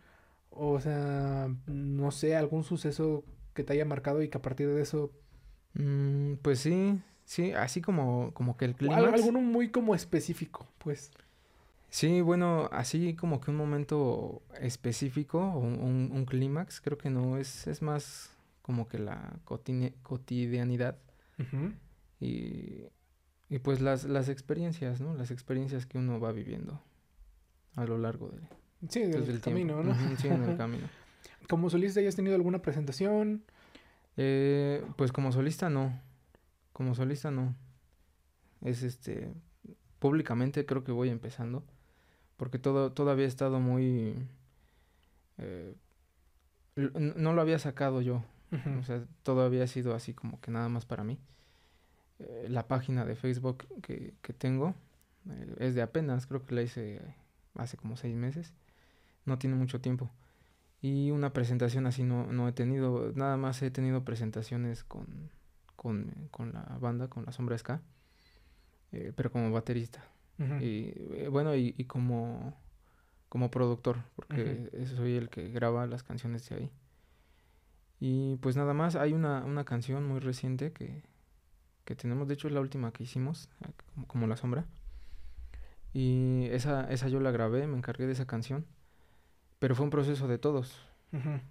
O 0.49 0.79
sea, 0.79 1.49
no 1.67 2.11
sé, 2.11 2.35
algún 2.35 2.63
suceso 2.63 3.23
que 3.53 3.63
te 3.63 3.73
haya 3.73 3.85
marcado 3.85 4.21
y 4.21 4.29
que 4.29 4.37
a 4.37 4.41
partir 4.41 4.67
de 4.69 4.81
eso... 4.81 5.11
Mm, 5.73 6.33
pues 6.41 6.59
sí, 6.59 6.99
sí, 7.25 7.53
así 7.53 7.81
como, 7.81 8.33
como 8.33 8.57
que 8.57 8.65
el 8.65 8.75
clímax... 8.75 9.13
Alguno 9.13 9.41
muy 9.41 9.69
como 9.69 9.95
específico, 9.95 10.67
pues. 10.77 11.11
Sí, 11.89 12.21
bueno, 12.21 12.69
así 12.71 13.15
como 13.15 13.41
que 13.41 13.51
un 13.51 13.57
momento 13.57 14.41
específico 14.59 15.39
o 15.39 15.59
un, 15.59 16.09
un, 16.13 16.25
clímax, 16.25 16.79
creo 16.79 16.97
que 16.97 17.09
no, 17.09 17.37
es, 17.37 17.67
es 17.67 17.81
más 17.81 18.31
como 18.61 18.87
que 18.87 18.97
la 18.99 19.33
cotidianidad 19.43 20.97
y, 22.21 22.83
y 23.49 23.59
pues 23.59 23.81
las, 23.81 24.05
las 24.05 24.29
experiencias, 24.29 25.01
¿no? 25.01 25.15
Las 25.15 25.31
experiencias 25.31 25.85
que 25.85 25.97
uno 25.97 26.19
va 26.19 26.31
viviendo 26.31 26.81
a 27.75 27.85
lo 27.85 27.97
largo 27.97 28.29
de, 28.29 28.39
sí, 28.89 29.01
del, 29.01 29.39
camino, 29.41 29.83
¿no? 29.83 29.95
sí, 30.17 30.27
en 30.27 30.43
el 30.43 30.57
camino. 30.57 30.87
¿Como 31.47 31.69
solista 31.69 32.01
ya 32.01 32.09
has 32.09 32.15
tenido 32.15 32.35
alguna 32.35 32.61
presentación? 32.61 33.43
Eh, 34.17 34.83
pues 34.95 35.11
como 35.11 35.31
solista 35.31 35.69
no, 35.69 35.99
como 36.73 36.95
solista 36.95 37.31
no. 37.31 37.55
Es 38.61 38.83
este, 38.83 39.33
públicamente 39.99 40.65
creo 40.65 40.83
que 40.83 40.91
voy 40.91 41.09
empezando 41.09 41.63
porque 42.41 42.57
todo, 42.57 42.91
todavía 42.91 43.25
he 43.25 43.27
estado 43.27 43.59
muy... 43.59 44.15
Eh, 45.37 45.75
no 46.75 47.33
lo 47.33 47.41
había 47.41 47.59
sacado 47.59 48.01
yo, 48.01 48.23
o 48.79 48.83
sea, 48.83 49.05
todo 49.21 49.41
había 49.41 49.67
sido 49.67 49.93
así 49.93 50.15
como 50.15 50.41
que 50.41 50.49
nada 50.49 50.67
más 50.67 50.87
para 50.87 51.03
mí. 51.03 51.19
Eh, 52.17 52.47
la 52.49 52.67
página 52.67 53.05
de 53.05 53.15
Facebook 53.15 53.67
que, 53.83 54.15
que 54.23 54.33
tengo 54.33 54.73
eh, 55.29 55.55
es 55.59 55.75
de 55.75 55.83
apenas, 55.83 56.25
creo 56.25 56.43
que 56.43 56.55
la 56.55 56.63
hice 56.63 56.99
hace 57.55 57.77
como 57.77 57.97
seis 57.97 58.15
meses, 58.15 58.53
no 59.25 59.37
tiene 59.37 59.55
mucho 59.55 59.81
tiempo. 59.81 60.09
Y 60.81 61.11
una 61.11 61.31
presentación 61.31 61.85
así 61.85 62.03
no, 62.03 62.31
no 62.31 62.47
he 62.47 62.53
tenido, 62.53 63.11
nada 63.15 63.37
más 63.37 63.61
he 63.61 63.69
tenido 63.69 64.03
presentaciones 64.03 64.83
con, 64.83 65.29
con, 65.75 66.27
con 66.31 66.53
la 66.53 66.63
banda, 66.79 67.07
con 67.07 67.25
la 67.25 67.31
Sombra 67.31 67.57
Ska, 67.57 67.81
pero 69.15 69.31
como 69.31 69.51
baterista. 69.51 70.03
Y 70.59 70.93
eh, 70.95 71.27
bueno, 71.31 71.55
y, 71.55 71.75
y, 71.77 71.85
como, 71.85 72.57
como 73.29 73.51
productor, 73.51 73.97
porque 74.15 74.71
soy 74.95 75.15
el 75.15 75.29
que 75.29 75.49
graba 75.49 75.85
las 75.85 76.01
canciones 76.01 76.49
de 76.49 76.55
ahí. 76.55 76.71
Y 77.99 78.37
pues 78.37 78.55
nada 78.55 78.73
más, 78.73 78.95
hay 78.95 79.13
una, 79.13 79.45
una 79.45 79.65
canción 79.65 80.07
muy 80.07 80.19
reciente 80.19 80.71
que, 80.71 81.03
que 81.85 81.95
tenemos, 81.95 82.27
de 82.27 82.33
hecho 82.33 82.47
es 82.47 82.53
la 82.53 82.59
última 82.59 82.91
que 82.91 83.03
hicimos, 83.03 83.49
como, 84.07 84.25
La 84.25 84.35
Sombra. 84.35 84.65
Y 85.93 86.47
esa, 86.51 86.89
esa 86.91 87.07
yo 87.09 87.19
la 87.19 87.31
grabé, 87.31 87.67
me 87.67 87.77
encargué 87.77 88.05
de 88.05 88.13
esa 88.13 88.25
canción. 88.25 88.65
Pero 89.59 89.75
fue 89.75 89.85
un 89.85 89.91
proceso 89.91 90.27
de 90.27 90.37
todos. 90.37 90.87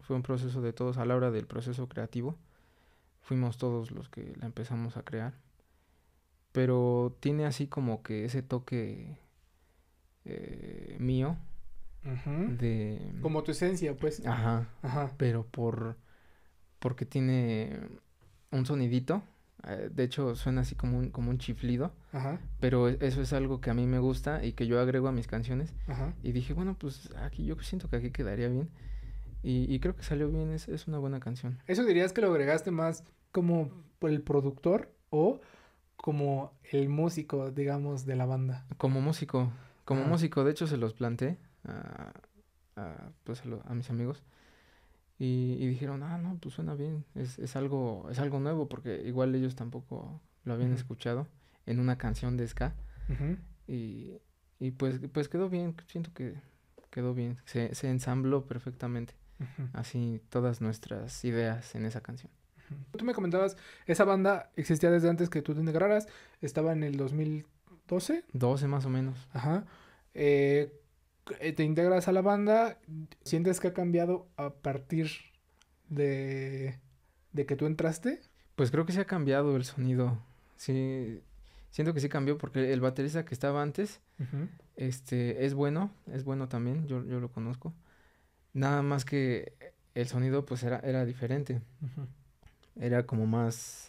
Fue 0.02 0.16
un 0.16 0.23
proceso 0.23 0.62
de 0.62 0.73
todos 0.73 0.97
a 0.97 1.04
la 1.04 1.14
hora 1.14 1.30
del 1.30 1.47
proceso 1.47 1.88
creativo. 1.88 2.37
Fuimos 3.20 3.59
todos 3.59 3.90
los 3.90 4.09
que 4.09 4.35
la 4.40 4.47
empezamos 4.47 4.97
a 4.97 5.02
crear. 5.02 5.35
Pero 6.52 7.16
tiene 7.20 7.44
así 7.44 7.66
como 7.66 8.02
que 8.02 8.25
ese 8.25 8.42
toque 8.42 9.18
eh, 10.25 10.97
mío. 10.99 11.37
De... 12.02 13.12
Como 13.20 13.42
tu 13.42 13.52
esencia, 13.52 13.94
pues. 13.94 14.26
Ajá. 14.26 14.66
Ajá. 14.82 15.12
Pero 15.18 15.44
por... 15.44 15.97
Porque 16.78 17.04
tiene 17.04 17.78
un 18.50 18.64
sonidito 18.64 19.23
de 19.90 20.05
hecho, 20.05 20.35
suena 20.35 20.62
así 20.62 20.75
como 20.75 20.99
un, 20.99 21.11
como 21.11 21.31
un 21.31 21.38
chiflido. 21.38 21.93
Ajá. 22.12 22.40
Pero 22.61 22.88
e, 22.88 22.99
eso 23.00 23.23
es 23.23 23.33
algo 23.33 23.61
que 23.61 23.71
a 23.71 23.75
mí 23.75 23.87
me 23.87 23.99
gusta 23.99 24.45
y 24.45 24.52
que 24.52 24.67
yo 24.67 24.81
agrego 24.81 25.09
a 25.09 25.12
mis 25.12 25.26
canciones. 25.26 25.75
Ajá. 25.87 26.14
Y 26.23 26.33
dije, 26.33 26.55
bueno, 26.55 26.76
pues 26.79 27.11
aquí 27.17 27.45
yo 27.45 27.57
siento 27.61 27.88
que 27.88 27.97
aquí 27.97 28.11
quedaría 28.11 28.49
bien. 28.49 28.71
Y, 29.43 29.73
y 29.73 29.81
creo 29.81 29.97
que 29.97 30.02
salió 30.02 30.29
bien, 30.31 30.50
es, 30.52 30.69
es, 30.69 30.87
una 30.87 30.99
buena 30.99 31.21
canción. 31.21 31.59
¿Eso 31.67 31.85
dirías 31.85 32.12
que 32.12 32.21
lo 32.21 32.29
agregaste 32.29 32.71
más 32.71 33.05
como 33.33 33.71
el 34.02 34.21
productor 34.23 34.93
o 35.09 35.40
como 35.97 36.52
el 36.71 36.88
músico, 36.88 37.50
digamos, 37.50 38.05
de 38.07 38.17
la 38.17 38.26
banda? 38.26 38.67
Como 38.76 39.00
músico, 39.00 39.50
como 39.85 40.05
músico. 40.05 40.45
De 40.45 40.50
hecho, 40.50 40.67
se 40.67 40.76
los 40.76 40.93
planteé 40.93 41.38
a, 41.64 42.12
a, 42.76 43.12
pues 43.25 43.43
a 43.64 43.75
mis 43.75 43.88
amigos. 43.90 44.23
Y, 45.22 45.66
dijeron, 45.66 46.02
ah, 46.02 46.16
no, 46.16 46.38
pues 46.40 46.54
suena 46.54 46.74
bien, 46.74 47.04
es, 47.14 47.38
es, 47.38 47.54
algo, 47.54 48.08
es 48.10 48.18
algo 48.18 48.40
nuevo, 48.40 48.70
porque 48.70 49.02
igual 49.04 49.34
ellos 49.34 49.54
tampoco 49.54 50.18
lo 50.44 50.54
habían 50.54 50.72
escuchado 50.72 51.28
en 51.66 51.78
una 51.78 51.98
canción 51.98 52.38
de 52.38 52.48
ska. 52.48 52.74
y, 53.68 54.14
y 54.58 54.70
pues, 54.70 54.98
pues 55.12 55.28
quedó 55.28 55.50
bien, 55.50 55.76
siento 55.88 56.10
que 56.14 56.36
quedó 56.90 57.12
bien, 57.12 57.36
se, 57.44 57.74
se 57.74 57.90
ensambló 57.90 58.46
perfectamente, 58.46 59.12
así 59.74 60.22
todas 60.30 60.62
nuestras 60.62 61.22
ideas 61.22 61.74
en 61.74 61.84
esa 61.84 62.00
canción. 62.00 62.32
Tú 62.96 63.04
me 63.04 63.12
comentabas, 63.12 63.58
esa 63.84 64.04
banda 64.04 64.50
existía 64.56 64.90
desde 64.90 65.10
antes 65.10 65.28
que 65.28 65.42
tú 65.42 65.52
te 65.52 65.60
integraras, 65.60 66.08
estaba 66.40 66.72
en 66.72 66.82
el 66.82 66.96
2012. 66.96 68.24
12 68.32 68.66
más 68.68 68.86
o 68.86 68.88
menos. 68.88 69.28
Ajá. 69.34 69.66
Eh, 70.14 70.79
te 71.38 71.64
integras 71.64 72.08
a 72.08 72.12
la 72.12 72.22
banda, 72.22 72.78
¿sientes 73.25 73.60
que 73.60 73.68
ha 73.68 73.75
cambiado 73.75 74.28
a 74.37 74.54
partir 74.54 75.10
de, 75.88 76.78
de 77.32 77.46
que 77.46 77.56
tú 77.56 77.66
entraste? 77.66 78.20
Pues 78.56 78.70
creo 78.70 78.87
que 78.87 78.92
se 78.92 79.00
ha 79.00 79.06
cambiado 79.06 79.56
el 79.56 79.64
sonido. 79.64 80.18
Sí, 80.56 81.22
siento 81.70 81.94
que 81.94 82.00
sí 82.00 82.08
cambió 82.08 82.38
porque 82.38 82.72
el 82.72 82.80
baterista 82.80 83.25
que 83.25 83.34
estaba 83.34 83.62
antes, 83.62 84.00
este, 84.76 85.46
es 85.46 85.54
bueno, 85.54 85.90
es 86.12 86.25
bueno 86.25 86.49
también, 86.49 86.87
yo, 86.87 87.04
yo 87.04 87.20
lo 87.20 87.30
conozco. 87.30 87.72
Nada 88.52 88.82
más 88.82 89.04
que 89.04 89.54
el 89.94 90.06
sonido 90.06 90.44
pues 90.44 90.62
era, 90.62 90.80
era 90.80 91.04
diferente. 91.04 91.62
Era 92.76 93.06
como 93.06 93.26
más, 93.26 93.88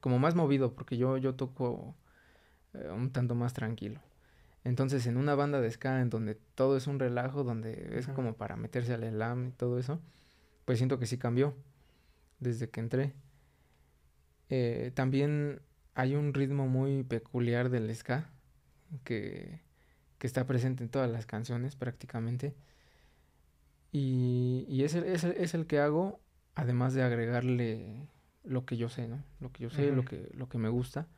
como 0.00 0.18
más 0.18 0.34
movido 0.34 0.74
porque 0.74 0.96
yo, 0.96 1.16
yo 1.16 1.34
toco 1.34 1.94
eh, 2.74 2.90
un 2.90 3.10
tanto 3.10 3.34
más 3.34 3.54
tranquilo. 3.54 4.00
Entonces, 4.64 5.06
en 5.06 5.16
una 5.16 5.34
banda 5.34 5.60
de 5.60 5.70
ska 5.70 6.00
en 6.02 6.10
donde 6.10 6.34
todo 6.34 6.76
es 6.76 6.86
un 6.86 6.98
relajo, 6.98 7.44
donde 7.44 7.98
es 7.98 8.08
como 8.08 8.34
para 8.34 8.56
meterse 8.56 8.92
al 8.92 9.04
elam 9.04 9.48
y 9.48 9.50
todo 9.52 9.78
eso, 9.78 10.00
pues 10.64 10.78
siento 10.78 10.98
que 10.98 11.06
sí 11.06 11.16
cambió 11.16 11.54
desde 12.40 12.68
que 12.68 12.80
entré. 12.80 13.14
Eh, 14.50 14.90
también 14.94 15.62
hay 15.94 16.14
un 16.14 16.34
ritmo 16.34 16.66
muy 16.66 17.04
peculiar 17.04 17.70
del 17.70 17.94
ska 17.94 18.30
que, 19.04 19.60
que, 20.18 20.26
está 20.26 20.46
presente 20.46 20.82
en 20.84 20.90
todas 20.90 21.10
las 21.10 21.24
canciones 21.24 21.76
prácticamente. 21.76 22.54
Y, 23.92 24.66
y 24.68 24.84
es, 24.84 24.94
el, 24.94 25.04
es, 25.04 25.24
el, 25.24 25.32
es, 25.32 25.54
el, 25.54 25.66
que 25.66 25.78
hago, 25.78 26.20
además 26.54 26.94
de 26.94 27.02
agregarle 27.02 28.08
lo 28.44 28.64
que 28.64 28.76
yo 28.76 28.88
sé, 28.88 29.08
¿no? 29.08 29.22
Lo 29.40 29.52
que 29.52 29.62
yo 29.62 29.70
sé, 29.70 29.90
lo, 29.92 30.04
que, 30.04 30.30
lo 30.34 30.48
que 30.48 30.58
me 30.58 30.68
gusta. 30.68 31.08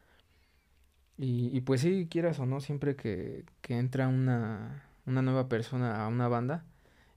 Y, 1.23 1.57
y 1.57 1.61
pues 1.61 1.83
sí, 1.83 2.09
quieras 2.11 2.41
o 2.41 2.47
no, 2.47 2.61
siempre 2.61 2.97
que, 2.97 3.45
que 3.61 3.79
entra 3.79 4.09
una, 4.09 4.83
una 5.07 5.23
nueva 5.23 5.49
persona 5.49 6.05
a 6.05 6.09
una 6.09 6.27
banda, 6.27 6.65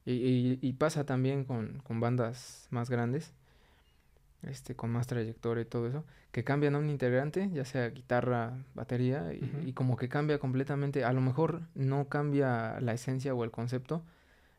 y, 0.06 0.60
y, 0.62 0.74
pasa 0.74 1.08
también 1.08 1.44
con, 1.44 1.80
con, 1.80 2.00
bandas 2.00 2.68
más 2.70 2.92
grandes, 2.92 3.34
este, 4.44 4.76
con 4.76 4.92
más 4.92 5.08
trayectoria 5.08 5.64
y 5.64 5.66
todo 5.66 5.88
eso, 5.88 6.04
que 6.32 6.44
cambian 6.44 6.76
a 6.76 6.78
un 6.78 6.92
integrante, 6.92 7.50
ya 7.52 7.66
sea 7.66 7.90
guitarra, 7.90 8.54
batería, 8.76 9.34
y, 9.34 9.70
y, 9.70 9.74
como 9.74 9.98
que 9.98 10.08
cambia 10.08 10.38
completamente. 10.38 11.04
A 11.04 11.12
lo 11.12 11.22
mejor 11.22 11.64
no 11.74 12.08
cambia 12.08 12.80
la 12.82 12.94
esencia 12.94 13.34
o 13.34 13.44
el 13.44 13.50
concepto, 13.50 14.04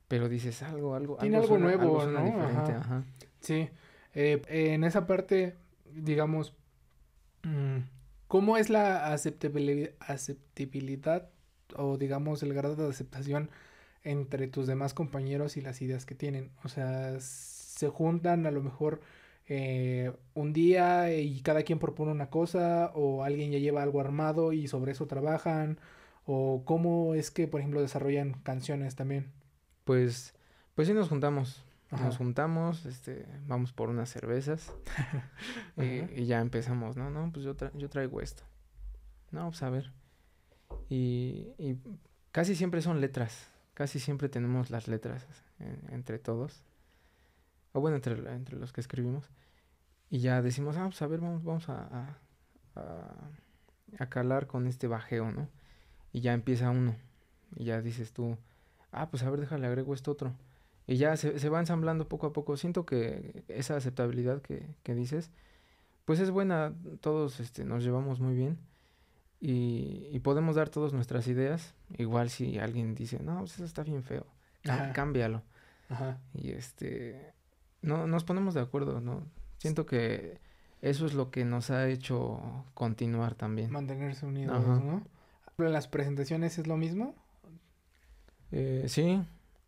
pero 0.08 0.28
dices 0.28 0.64
algo, 0.64 0.96
algo. 0.96 1.18
Tiene 1.18 1.36
algo, 1.36 1.56
nuevo, 1.56 2.04
¿no? 2.04 2.24
Diferente, 2.24 2.72
ajá. 2.72 3.04
Sí. 3.38 3.68
Eh, 4.12 4.42
en 4.48 4.82
esa 4.82 5.06
parte, 5.06 5.54
digamos, 5.94 6.52
mmm, 7.44 7.78
¿Cómo 8.28 8.56
es 8.56 8.70
la 8.70 9.12
aceptabilidad, 9.12 11.28
o 11.76 11.96
digamos 11.96 12.42
el 12.42 12.54
grado 12.54 12.76
de 12.76 12.88
aceptación 12.88 13.50
entre 14.02 14.48
tus 14.48 14.66
demás 14.66 14.94
compañeros 14.94 15.56
y 15.56 15.60
las 15.60 15.80
ideas 15.82 16.06
que 16.06 16.14
tienen? 16.14 16.50
O 16.64 16.68
sea, 16.68 17.18
se 17.20 17.88
juntan 17.88 18.46
a 18.46 18.50
lo 18.50 18.62
mejor 18.62 19.00
eh, 19.48 20.12
un 20.34 20.52
día 20.52 21.14
y 21.14 21.40
cada 21.42 21.62
quien 21.62 21.78
propone 21.78 22.10
una 22.10 22.30
cosa 22.30 22.90
o 22.94 23.22
alguien 23.22 23.52
ya 23.52 23.58
lleva 23.58 23.82
algo 23.82 24.00
armado 24.00 24.52
y 24.52 24.66
sobre 24.66 24.92
eso 24.92 25.06
trabajan 25.06 25.78
o 26.24 26.62
cómo 26.64 27.14
es 27.14 27.30
que 27.30 27.46
por 27.46 27.60
ejemplo 27.60 27.80
desarrollan 27.80 28.34
canciones 28.42 28.96
también. 28.96 29.30
Pues 29.84 30.34
pues 30.74 30.88
sí 30.88 30.94
nos 30.94 31.08
juntamos 31.08 31.65
nos 31.90 32.16
juntamos, 32.16 32.84
este, 32.84 33.26
vamos 33.46 33.72
por 33.72 33.88
unas 33.88 34.10
cervezas 34.10 34.72
y, 35.76 36.26
ya 36.26 36.40
empezamos, 36.40 36.96
no, 36.96 37.10
no, 37.10 37.30
pues 37.32 37.44
yo, 37.44 37.54
yo 37.74 37.88
traigo 37.88 38.20
esto. 38.20 38.42
No, 39.30 39.48
pues 39.48 39.62
a 39.62 39.70
ver. 39.70 39.92
Y, 40.88 41.48
y, 41.58 41.78
casi 42.32 42.56
siempre 42.56 42.82
son 42.82 43.00
letras, 43.00 43.48
casi 43.74 44.00
siempre 44.00 44.28
tenemos 44.28 44.70
las 44.70 44.88
letras 44.88 45.26
entre 45.90 46.18
todos, 46.18 46.64
o 47.72 47.80
bueno, 47.80 47.96
entre, 47.96 48.14
entre 48.32 48.56
los 48.56 48.72
que 48.72 48.80
escribimos. 48.80 49.30
Y 50.10 50.18
ya 50.18 50.42
decimos, 50.42 50.76
ah, 50.76 50.84
pues 50.84 51.02
a 51.02 51.06
ver, 51.06 51.20
vamos, 51.20 51.44
vamos 51.44 51.68
a, 51.68 52.18
a, 52.74 53.14
a 53.98 54.06
calar 54.08 54.46
con 54.46 54.66
este 54.66 54.86
bajeo, 54.86 55.30
¿no? 55.32 55.48
Y 56.12 56.20
ya 56.20 56.32
empieza 56.32 56.70
uno. 56.70 56.94
Y 57.56 57.64
ya 57.64 57.80
dices 57.80 58.12
tú, 58.12 58.36
ah, 58.92 59.08
pues 59.10 59.22
a 59.22 59.30
ver, 59.30 59.40
déjale, 59.40 59.66
agrego 59.66 59.94
esto 59.94 60.12
otro 60.12 60.34
y 60.86 60.96
ya 60.96 61.16
se, 61.16 61.38
se, 61.38 61.48
va 61.48 61.60
ensamblando 61.60 62.08
poco 62.08 62.28
a 62.28 62.32
poco. 62.32 62.56
Siento 62.56 62.86
que 62.86 63.44
esa 63.48 63.76
aceptabilidad 63.76 64.40
que, 64.40 64.66
que 64.82 64.94
dices, 64.94 65.30
pues 66.04 66.20
es 66.20 66.30
buena, 66.30 66.72
todos 67.00 67.40
este, 67.40 67.64
nos 67.64 67.82
llevamos 67.82 68.20
muy 68.20 68.34
bien 68.34 68.58
y, 69.40 70.08
y, 70.12 70.20
podemos 70.20 70.56
dar 70.56 70.68
todas 70.68 70.92
nuestras 70.92 71.26
ideas. 71.26 71.74
Igual 71.98 72.30
si 72.30 72.58
alguien 72.58 72.94
dice, 72.94 73.18
no, 73.20 73.40
pues 73.40 73.54
eso 73.54 73.64
está 73.64 73.82
bien 73.82 74.02
feo, 74.02 74.26
cámbialo. 74.94 75.42
Ajá. 75.88 76.18
Y 76.34 76.50
este, 76.50 77.32
no, 77.82 78.06
nos 78.06 78.24
ponemos 78.24 78.54
de 78.54 78.60
acuerdo, 78.60 79.00
¿no? 79.00 79.22
Siento 79.58 79.86
que 79.86 80.38
eso 80.82 81.06
es 81.06 81.14
lo 81.14 81.30
que 81.30 81.44
nos 81.44 81.70
ha 81.70 81.88
hecho 81.88 82.64
continuar 82.74 83.34
también. 83.34 83.70
Mantenerse 83.70 84.26
unidos, 84.26 84.66
¿no? 84.66 85.02
¿En 85.58 85.72
las 85.72 85.88
presentaciones 85.88 86.58
es 86.58 86.66
lo 86.66 86.76
mismo? 86.76 87.14
Eh, 88.52 88.84
sí, 88.88 89.22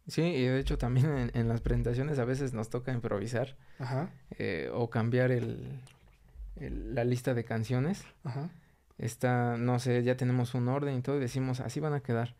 Sí, 0.08 0.22
y 0.22 0.46
de 0.46 0.58
hecho 0.58 0.78
también 0.78 1.30
en, 1.34 1.48
las 1.48 1.60
presentaciones 1.60 2.18
a 2.18 2.24
veces 2.24 2.54
nos 2.54 2.70
toca 2.70 2.92
improvisar 2.92 3.56
Ajá. 3.78 4.10
Eh, 4.38 4.70
o 4.72 4.90
cambiar 4.90 5.30
el, 5.30 5.80
la 6.56 7.04
lista 7.04 7.34
de 7.34 7.44
canciones. 7.44 8.04
Ajá. 8.24 8.48
Está, 8.96 9.56
no 9.56 9.78
sé, 9.78 10.02
ya 10.02 10.16
tenemos 10.16 10.54
un 10.54 10.66
orden 10.68 10.96
y 10.96 11.02
todo 11.02 11.18
y 11.18 11.20
decimos 11.20 11.60
así 11.60 11.78
van 11.78 11.92
a 11.92 12.00
quedar. 12.00 12.34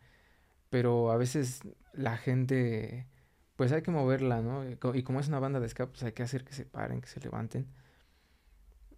Pero 0.69 1.11
a 1.11 1.17
veces 1.17 1.61
la 1.93 2.17
gente, 2.17 3.07
pues 3.55 3.71
hay 3.71 3.81
que 3.81 3.91
moverla, 3.91 4.41
¿no? 4.41 4.63
Y 4.93 5.03
como 5.03 5.19
es 5.19 5.27
una 5.29 5.39
banda 5.39 5.59
de 5.59 5.69
ska, 5.69 5.87
pues 5.87 6.03
hay 6.03 6.11
que 6.11 6.23
hacer 6.23 6.43
que 6.43 6.53
se 6.53 6.65
paren, 6.65 7.01
que 7.01 7.07
se 7.07 7.19
levanten 7.21 7.65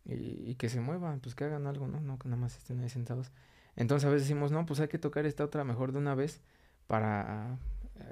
y, 0.05 0.49
y 0.49 0.55
que 0.55 0.69
se 0.69 0.81
muevan, 0.81 1.19
pues 1.19 1.35
que 1.35 1.43
hagan 1.43 1.67
algo, 1.67 1.87
¿no? 1.87 2.01
No 2.01 2.17
que 2.17 2.27
nada 2.27 2.41
más 2.41 2.57
estén 2.57 2.79
ahí 2.79 2.89
sentados. 2.89 3.31
Entonces 3.75 4.07
a 4.07 4.11
veces 4.11 4.27
decimos, 4.27 4.51
no, 4.51 4.65
pues 4.65 4.79
hay 4.79 4.87
que 4.87 4.97
tocar 4.97 5.25
esta 5.25 5.43
otra 5.43 5.63
mejor 5.63 5.91
de 5.91 5.99
una 5.99 6.15
vez 6.15 6.41
para 6.87 7.57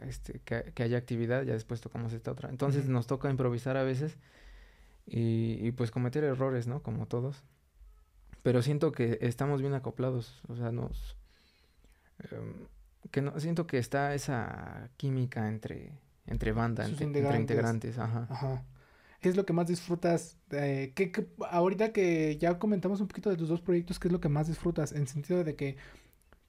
este, 0.08 0.40
que, 0.40 0.84
haya 0.84 0.98
actividad, 0.98 1.44
ya 1.44 1.54
después 1.54 1.82
tocamos 1.82 2.14
esta 2.14 2.32
otra. 2.32 2.50
Entonces 2.50 2.88
nos 2.88 3.08
toca 3.08 3.30
improvisar 3.30 3.78
a 3.78 3.84
veces 3.84 4.18
y, 5.06 5.72
pues 5.72 5.92
cometer 5.92 6.24
errores, 6.24 6.68
¿no? 6.68 6.82
Como 6.82 7.08
todos. 7.08 7.44
Pero 8.44 8.62
siento 8.62 8.92
que 8.92 9.20
estamos 9.22 9.62
bien 9.62 9.74
acoplados, 9.74 10.42
o 10.48 10.56
sea, 10.56 10.72
nos... 10.72 11.18
Em, 12.32 12.54
que 13.12 13.22
no, 13.22 13.40
siento 13.40 13.66
que 13.68 13.78
está 13.78 14.14
esa 14.14 14.90
química 14.98 15.48
entre, 15.48 15.92
entre 16.28 16.52
banda, 16.52 16.86
entre 16.86 17.06
integrantes. 17.06 17.98
ajá. 17.98 18.64
¿Qué 19.22 19.28
es 19.28 19.36
lo 19.36 19.46
que 19.46 19.52
más 19.52 19.68
disfrutas? 19.68 20.38
Eh, 20.52 20.94
ahorita 21.50 21.92
que 21.92 22.38
ya 22.38 22.58
comentamos 22.58 23.02
un 23.02 23.08
poquito 23.08 23.30
de 23.30 23.36
tus 23.36 23.50
dos 23.50 23.60
proyectos, 23.60 24.00
¿qué 24.00 24.08
es 24.08 24.12
lo 24.14 24.22
que 24.22 24.30
más 24.30 24.48
disfrutas? 24.48 24.94
En 24.94 25.08
sentido 25.08 25.44
de 25.44 25.56
que 25.56 25.76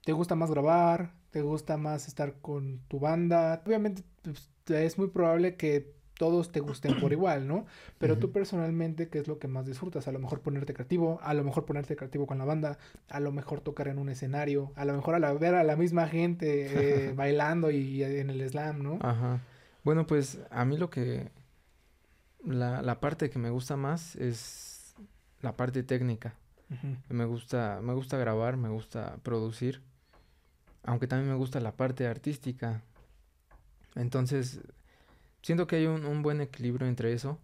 ¿Te 0.05 0.13
gusta 0.13 0.35
más 0.35 0.51
grabar? 0.51 1.13
¿Te 1.31 1.43
gusta 1.43 1.77
más 1.77 2.09
estar 2.09 2.41
con 2.41 2.81
tu 2.89 2.99
banda? 2.99 3.63
Obviamente 3.67 4.03
pues, 4.23 4.51
es 4.69 4.99
muy 4.99 5.09
probable 5.09 5.57
que 5.57 5.95
todos 6.21 6.53
te 6.53 6.61
gusten 6.61 7.01
por 7.01 7.13
igual, 7.13 7.49
¿no? 7.49 7.67
Pero 7.99 8.19
tú 8.19 8.31
personalmente, 8.31 9.09
¿qué 9.09 9.19
es 9.19 9.29
lo 9.29 9.39
que 9.39 9.49
más 9.49 9.65
disfrutas? 9.65 10.07
A 10.07 10.13
lo 10.13 10.19
mejor 10.19 10.41
ponerte 10.41 10.75
creativo, 10.75 11.19
a 11.23 11.33
lo 11.33 11.45
mejor 11.45 11.65
ponerte 11.65 11.97
creativo 11.97 12.27
con 12.27 12.39
la 12.39 12.45
banda, 12.45 12.79
a 13.09 13.21
lo 13.21 13.33
mejor 13.33 13.61
tocar 13.61 13.89
en 13.89 13.99
un 13.99 14.11
escenario, 14.11 14.73
a 14.77 14.85
lo 14.85 14.95
mejor 14.95 15.15
a 15.15 15.19
la, 15.19 15.33
ver 15.33 15.55
a 15.55 15.65
la 15.65 15.77
misma 15.77 16.09
gente 16.09 17.09
eh, 17.09 17.13
bailando 17.17 17.71
y 17.71 18.03
en 18.03 18.29
el 18.29 18.49
slam, 18.51 18.83
¿no? 18.83 18.99
Ajá. 19.01 19.41
Bueno, 19.83 20.07
pues 20.07 20.39
a 20.51 20.65
mí 20.65 20.77
lo 20.77 20.91
que... 20.91 21.31
La, 22.45 22.81
la 22.81 23.01
parte 23.01 23.29
que 23.29 23.39
me 23.39 23.51
gusta 23.51 23.77
más 23.77 24.17
es 24.17 24.95
la 25.41 25.57
parte 25.57 25.83
técnica. 25.83 26.35
Me 27.09 27.25
gusta, 27.25 27.81
me 27.83 27.95
gusta 27.95 28.17
grabar, 28.17 28.57
me 28.57 28.69
gusta 28.69 29.17
producir. 29.23 29.83
Aunque 30.83 31.07
también 31.07 31.31
me 31.31 31.37
gusta 31.37 31.61
la 31.61 31.73
parte 31.73 32.07
artística. 32.07 32.83
Entonces, 33.95 34.61
siento 35.43 35.67
que 35.67 35.77
hay 35.77 35.87
un, 35.87 36.23
buen 36.23 36.41
equilibrio 36.41 36.87
entre 36.87 37.13
eso, 37.13 37.39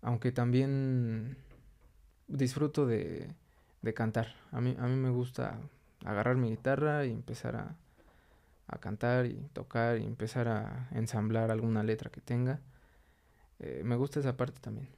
aunque 0.00 0.32
también 0.32 1.36
disfruto 2.28 2.86
de, 2.86 3.28
de, 3.82 3.94
cantar. 3.94 4.34
A 4.52 4.60
mí, 4.60 4.76
a 4.78 4.86
mí 4.86 4.96
me 4.96 5.10
gusta 5.10 5.58
agarrar 6.04 6.36
mi 6.36 6.50
guitarra 6.50 7.06
y 7.06 7.12
empezar 7.12 7.56
a, 7.56 7.76
a 8.68 8.78
cantar 8.78 9.26
y 9.26 9.34
tocar 9.52 9.98
y 9.98 10.04
empezar 10.04 10.48
a 10.48 10.88
ensamblar 10.92 11.50
alguna 11.50 11.82
letra 11.82 12.10
que 12.10 12.20
tenga. 12.20 12.60
Eh, 13.60 13.82
me 13.84 13.96
gusta 13.96 14.20
esa 14.20 14.36
parte 14.36 14.60
también. 14.60 14.88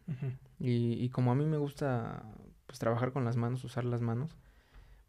y, 0.58 1.04
y, 1.04 1.08
como 1.10 1.32
a 1.32 1.34
mí 1.34 1.44
me 1.44 1.58
gusta 1.58 2.22
pues 2.66 2.78
trabajar 2.78 3.12
con 3.12 3.24
las 3.24 3.36
manos, 3.36 3.62
usar 3.64 3.84
las 3.84 4.00
manos, 4.00 4.36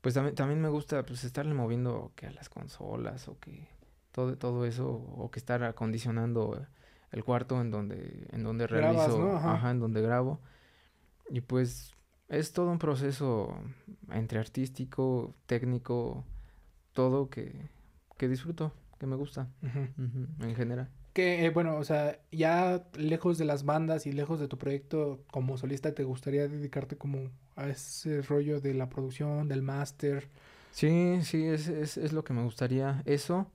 pues 0.06 0.14
también, 0.14 0.36
también 0.36 0.62
me 0.62 0.70
gusta 0.70 1.04
pues 1.04 1.24
estarle 1.24 1.56
moviendo 1.56 2.12
que 2.16 2.28
a 2.28 2.32
las 2.32 2.48
consolas 2.48 3.28
o 3.28 3.40
que 3.40 3.68
todo, 4.12 4.38
todo 4.38 4.64
eso, 4.68 4.88
o 4.88 5.32
que 5.32 5.40
estar 5.40 5.64
acondicionando 5.64 6.64
el 7.12 7.24
cuarto 7.24 7.60
en 7.60 7.72
donde, 7.72 8.28
en 8.30 8.44
donde 8.44 8.68
realizo, 8.68 9.36
ajá. 9.36 9.72
en 9.72 9.80
donde 9.80 10.04
grabo. 10.04 10.42
Y 11.32 11.42
pues 11.42 11.96
es 12.28 12.54
todo 12.54 12.70
un 12.70 12.78
proceso 12.78 13.58
entre 14.12 14.38
artístico, 14.38 15.34
técnico, 15.48 16.24
todo 16.94 17.32
que, 17.32 17.68
que 18.16 18.28
disfruto, 18.28 18.74
que 19.00 19.08
me 19.08 19.16
gusta 19.16 19.50
en 19.64 20.56
general. 20.56 20.92
Que, 21.16 21.46
eh, 21.46 21.50
bueno, 21.50 21.78
o 21.78 21.84
sea, 21.86 22.20
ya 22.30 22.84
lejos 22.98 23.38
de 23.38 23.46
las 23.46 23.64
bandas 23.64 24.06
y 24.06 24.12
lejos 24.12 24.38
de 24.42 24.50
tu 24.50 24.58
proyecto 24.58 25.24
como 25.32 25.58
solista, 25.58 25.94
¿te 25.94 26.04
gustaría 26.04 26.50
dedicarte 26.50 26.98
como 26.98 27.32
a 27.56 27.70
ese 27.70 28.22
rollo 28.22 28.60
de 28.60 28.74
la 28.74 28.90
producción, 28.90 29.48
del 29.48 29.62
máster? 29.62 30.28
Sí, 30.72 31.20
sí, 31.22 31.46
es, 31.46 31.70
es, 31.70 31.96
es, 31.96 32.12
lo 32.12 32.26
que 32.26 32.34
me 32.34 32.44
gustaría. 32.44 33.02
Eso 33.06 33.50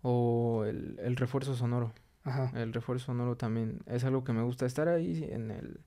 o 0.00 0.64
el, 0.66 0.98
el 1.00 1.16
refuerzo 1.16 1.54
sonoro. 1.54 1.92
Ajá. 2.24 2.50
El 2.58 2.72
refuerzo 2.72 3.06
sonoro 3.06 3.36
también 3.36 3.82
es 3.84 4.04
algo 4.04 4.24
que 4.24 4.32
me 4.32 4.42
gusta 4.42 4.64
estar 4.64 4.88
ahí 4.88 5.28
en 5.30 5.50
el 5.50 5.80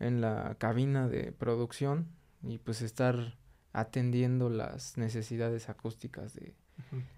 en 0.00 0.22
la 0.22 0.56
cabina 0.58 1.08
de 1.08 1.30
producción 1.32 2.06
y 2.42 2.56
pues 2.56 2.80
estar 2.80 3.36
atendiendo 3.74 4.48
las 4.48 4.96
necesidades 4.96 5.68
acústicas 5.68 6.32
de, 6.34 6.54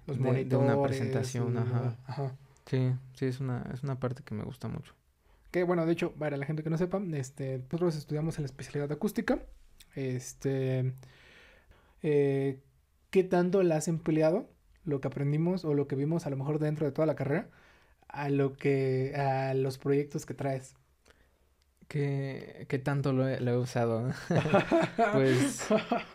Los 0.09 0.19
de, 0.19 0.57
una 0.57 0.83
presentación, 0.83 1.57
ajá. 1.57 1.97
ajá. 2.07 2.37
Sí, 2.71 2.93
sí 3.15 3.27
es 3.27 3.41
una 3.41 3.69
es 3.75 3.83
una 3.83 3.99
parte 3.99 4.23
que 4.23 4.35
me 4.35 4.45
gusta 4.45 4.69
mucho. 4.69 4.95
Que 5.51 5.65
bueno, 5.65 5.85
de 5.85 5.93
hecho, 5.93 6.13
para 6.13 6.37
la 6.37 6.47
gente 6.47 6.63
que 6.63 6.71
no 6.71 6.79
sepa, 6.79 7.03
este 7.13 7.59
nosotros 7.59 7.97
estudiamos 7.97 8.39
en 8.39 8.45
la 8.45 8.47
especialidad 8.47 8.89
de 8.89 8.95
acústica. 8.95 9.41
Este 9.97 10.95
eh, 12.03 12.61
¿qué 13.11 13.25
tanto 13.25 13.63
la 13.63 13.77
has 13.77 13.89
empleado? 13.89 14.49
Lo 14.85 15.01
que 15.01 15.09
aprendimos 15.09 15.65
o 15.65 15.75
lo 15.75 15.89
que 15.89 15.97
vimos 15.97 16.27
a 16.27 16.31
lo 16.31 16.37
mejor 16.37 16.59
dentro 16.61 16.87
de 16.87 16.93
toda 16.93 17.07
la 17.07 17.17
carrera 17.17 17.51
a 18.13 18.29
lo 18.29 18.55
que, 18.55 19.15
a 19.15 19.55
los 19.55 19.79
proyectos 19.79 20.27
que 20.27 20.35
traes? 20.35 20.75
¿Qué, 21.89 22.67
qué 22.69 22.79
tanto 22.79 23.13
lo 23.13 23.29
he, 23.29 23.57
usado? 23.57 24.11
pues, 25.13 25.67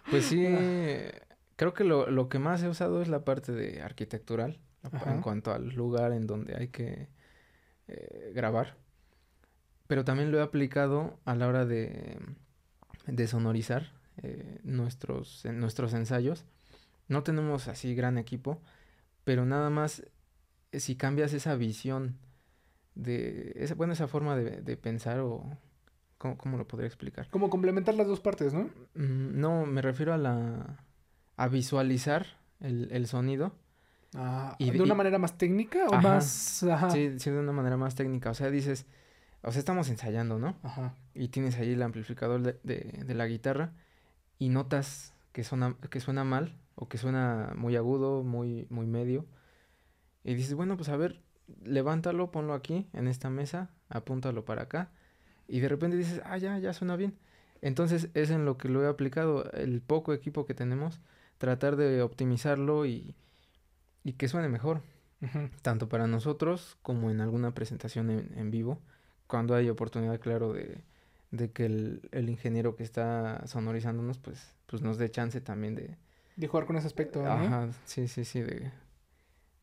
pues 0.09 0.25
sí, 0.25 0.45
creo 1.55 1.73
que 1.73 1.83
lo, 1.83 2.09
lo, 2.09 2.29
que 2.29 2.39
más 2.39 2.63
he 2.63 2.69
usado 2.69 3.01
es 3.01 3.07
la 3.07 3.25
parte 3.25 3.51
de 3.51 3.81
arquitectural, 3.81 4.59
en 5.05 5.21
cuanto 5.21 5.53
al 5.53 5.69
lugar 5.69 6.11
en 6.11 6.27
donde 6.27 6.55
hay 6.55 6.67
que 6.69 7.09
eh, 7.87 8.31
grabar. 8.33 8.77
Pero 9.87 10.03
también 10.03 10.31
lo 10.31 10.39
he 10.39 10.41
aplicado 10.41 11.19
a 11.25 11.35
la 11.35 11.47
hora 11.47 11.65
de, 11.65 12.17
de 13.07 13.27
sonorizar 13.27 13.91
eh, 14.23 14.59
nuestros, 14.63 15.45
nuestros 15.45 15.93
ensayos. 15.93 16.45
No 17.07 17.23
tenemos 17.23 17.67
así 17.67 17.93
gran 17.93 18.17
equipo, 18.17 18.61
pero 19.23 19.45
nada 19.45 19.69
más 19.69 20.03
si 20.71 20.95
cambias 20.95 21.33
esa 21.33 21.55
visión 21.55 22.17
de 22.95 23.53
esa, 23.55 23.75
bueno, 23.75 23.93
esa 23.93 24.07
forma 24.07 24.35
de, 24.35 24.77
pensar 24.77 25.19
o 25.19 25.57
¿cómo, 26.17 26.57
lo 26.57 26.67
podría 26.67 26.87
explicar? 26.87 27.29
Como 27.29 27.49
complementar 27.49 27.95
las 27.95 28.07
dos 28.07 28.21
partes, 28.21 28.53
¿no? 28.53 28.69
Mm, 28.95 29.39
no, 29.39 29.65
me 29.65 29.81
refiero 29.81 30.13
a 30.13 30.17
la 30.17 30.79
a 31.37 31.47
visualizar 31.47 32.25
el, 32.61 33.07
sonido. 33.07 33.53
Ah, 34.15 34.55
y, 34.59 34.71
¿de 34.71 34.81
una 34.81 34.95
manera 34.95 35.17
más 35.17 35.37
técnica 35.37 35.85
o 35.87 36.01
más...? 36.01 36.63
Ajá. 36.63 36.89
Sí, 36.89 37.19
sí, 37.19 37.29
de 37.29 37.39
una 37.39 37.51
manera 37.51 37.77
más 37.77 37.95
técnica. 37.95 38.31
O 38.31 38.33
sea, 38.33 38.49
dices, 38.49 38.85
o 39.41 39.51
sea, 39.51 39.59
estamos 39.59 39.89
ensayando, 39.89 40.39
¿no? 40.39 40.55
Ajá. 40.63 40.95
Y 41.13 41.27
tienes 41.27 41.57
ahí 41.57 41.73
el 41.73 41.81
amplificador 41.81 42.41
de, 42.41 42.59
de, 42.63 43.03
de 43.05 43.13
la 43.13 43.27
guitarra 43.27 43.73
y 44.39 44.49
notas 44.49 45.13
que 45.31 45.43
suena, 45.43 45.75
que 45.89 45.99
suena 45.99 46.23
mal 46.23 46.57
o 46.75 46.87
que 46.87 46.97
suena 46.97 47.53
muy 47.55 47.75
agudo, 47.75 48.23
muy, 48.23 48.67
muy 48.69 48.87
medio 48.87 49.25
y 50.25 50.33
dices, 50.33 50.55
bueno, 50.55 50.75
pues 50.75 50.89
a 50.89 50.97
ver, 50.97 51.21
levántalo, 51.63 52.31
ponlo 52.31 52.55
aquí, 52.55 52.87
en 52.93 53.07
esta 53.07 53.29
mesa, 53.29 53.69
apúntalo 53.89 54.43
para 54.43 54.63
acá. 54.63 54.89
Y 55.47 55.59
de 55.59 55.69
repente 55.69 55.95
dices, 55.97 56.19
ah, 56.25 56.37
ya, 56.39 56.57
ya 56.57 56.73
suena 56.73 56.95
bien. 56.95 57.15
Entonces 57.61 58.09
es 58.15 58.31
en 58.31 58.43
lo 58.43 58.57
que 58.57 58.67
lo 58.67 58.83
he 58.83 58.87
aplicado, 58.87 59.51
el 59.51 59.81
poco 59.81 60.13
equipo 60.13 60.47
que 60.47 60.55
tenemos, 60.55 60.99
tratar 61.37 61.75
de 61.75 62.01
optimizarlo 62.01 62.87
y, 62.87 63.15
y 64.05 64.13
que 64.13 64.29
suene 64.29 64.47
mejor. 64.47 64.81
Tanto 65.63 65.89
para 65.89 66.05
nosotros 66.05 66.77
como 66.83 67.09
en 67.09 67.19
alguna 67.19 67.55
presentación 67.55 68.11
en, 68.11 68.51
vivo, 68.51 68.79
cuando 69.25 69.55
hay 69.55 69.69
oportunidad, 69.69 70.19
claro, 70.19 70.53
de, 70.53 70.83
de 71.31 71.51
que 71.51 71.65
el, 71.65 72.07
el, 72.11 72.29
ingeniero 72.29 72.75
que 72.75 72.83
está 72.83 73.41
sonorizándonos, 73.47 74.19
pues, 74.19 74.55
pues 74.67 74.83
nos 74.83 74.99
dé 74.99 75.09
chance 75.09 75.41
también 75.41 75.73
de... 75.73 75.97
De 76.35 76.47
jugar 76.47 76.67
con 76.67 76.75
ese 76.75 76.85
aspecto, 76.85 77.23
¿no? 77.23 77.31
Ajá, 77.31 77.69
sí, 77.85 78.07
sí, 78.07 78.23
sí, 78.23 78.41
de, 78.41 78.71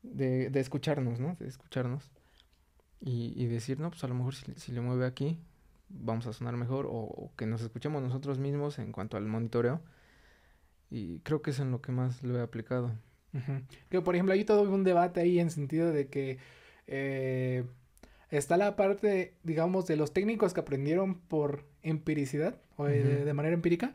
de, 0.03 0.51
de 0.51 0.61
escucharnos, 0.61 1.21
¿no? 1.21 1.37
De 1.39 1.47
escucharnos. 1.47 2.11
Y, 3.01 3.33
y, 3.37 3.47
decir, 3.47 3.79
no, 3.79 3.91
pues 3.91 4.03
a 4.03 4.09
lo 4.09 4.15
mejor 4.15 4.35
si, 4.35 4.53
si 4.57 4.73
le 4.73 4.81
mueve 4.81 5.07
aquí, 5.07 5.39
vamos 5.89 6.27
a 6.27 6.33
sonar 6.33 6.57
mejor. 6.57 6.89
O, 6.91 7.31
que 7.37 7.47
nos 7.47 7.63
escuchemos 7.63 8.03
nosotros 8.03 8.41
mismos 8.41 8.81
en 8.81 8.91
cuanto 8.91 9.17
al 9.17 9.27
monitoreo. 9.27 9.81
Y 10.91 11.21
creo 11.21 11.43
que 11.43 11.51
es 11.51 11.61
en 11.61 11.71
lo 11.71 11.81
que 11.81 11.93
más 11.93 12.25
lo 12.25 12.37
he 12.39 12.43
aplicado. 12.43 12.91
Que 13.89 14.01
por 14.01 14.15
ejemplo, 14.15 14.35
hay 14.35 14.45
todo 14.45 14.63
un 14.63 14.85
debate 14.85 15.21
ahí 15.21 15.39
en 15.39 15.51
sentido 15.51 15.91
de 15.91 16.09
que 16.09 16.39
eh, 16.87 17.65
está 18.31 18.57
la 18.57 18.77
parte, 18.77 19.35
digamos, 19.43 19.87
de 19.87 19.97
los 19.97 20.13
técnicos 20.13 20.53
que 20.53 20.61
aprendieron 20.61 21.15
por 21.15 21.65
empiricidad 21.83 22.57
o 22.77 22.85
de, 22.85 23.33
manera 23.33 23.55
empírica 23.55 23.95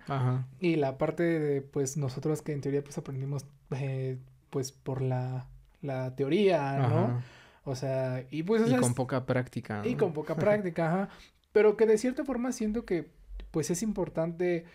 y 0.60 0.76
la 0.76 0.97
parte 0.97 1.23
de, 1.23 1.62
pues, 1.62 1.97
nosotros 1.97 2.41
que 2.41 2.54
en 2.54 2.62
teoría 2.62 2.84
pues 2.84 2.97
aprendimos, 2.97 3.45
eh, 3.71 4.17
pues, 4.50 4.71
por 4.71 5.02
la 5.02 5.47
la 5.82 6.15
teoría, 6.15 6.78
¿no? 6.78 7.21
O 7.63 7.76
sea, 7.76 8.26
y 8.32 8.43
pues... 8.43 8.69
Y 8.69 8.76
con 8.76 8.93
poca 8.93 9.26
práctica. 9.26 9.82
Y 9.86 9.95
con 9.95 10.13
poca 10.13 10.36
práctica, 10.36 10.88
ajá. 10.88 11.10
Pero 11.52 11.76
que 11.76 11.86
de 11.86 11.97
cierta 11.97 12.23
forma 12.23 12.52
siento 12.52 12.86
que 12.86 13.10
pues 13.52 13.71
es 13.71 13.82
importante 13.82 14.65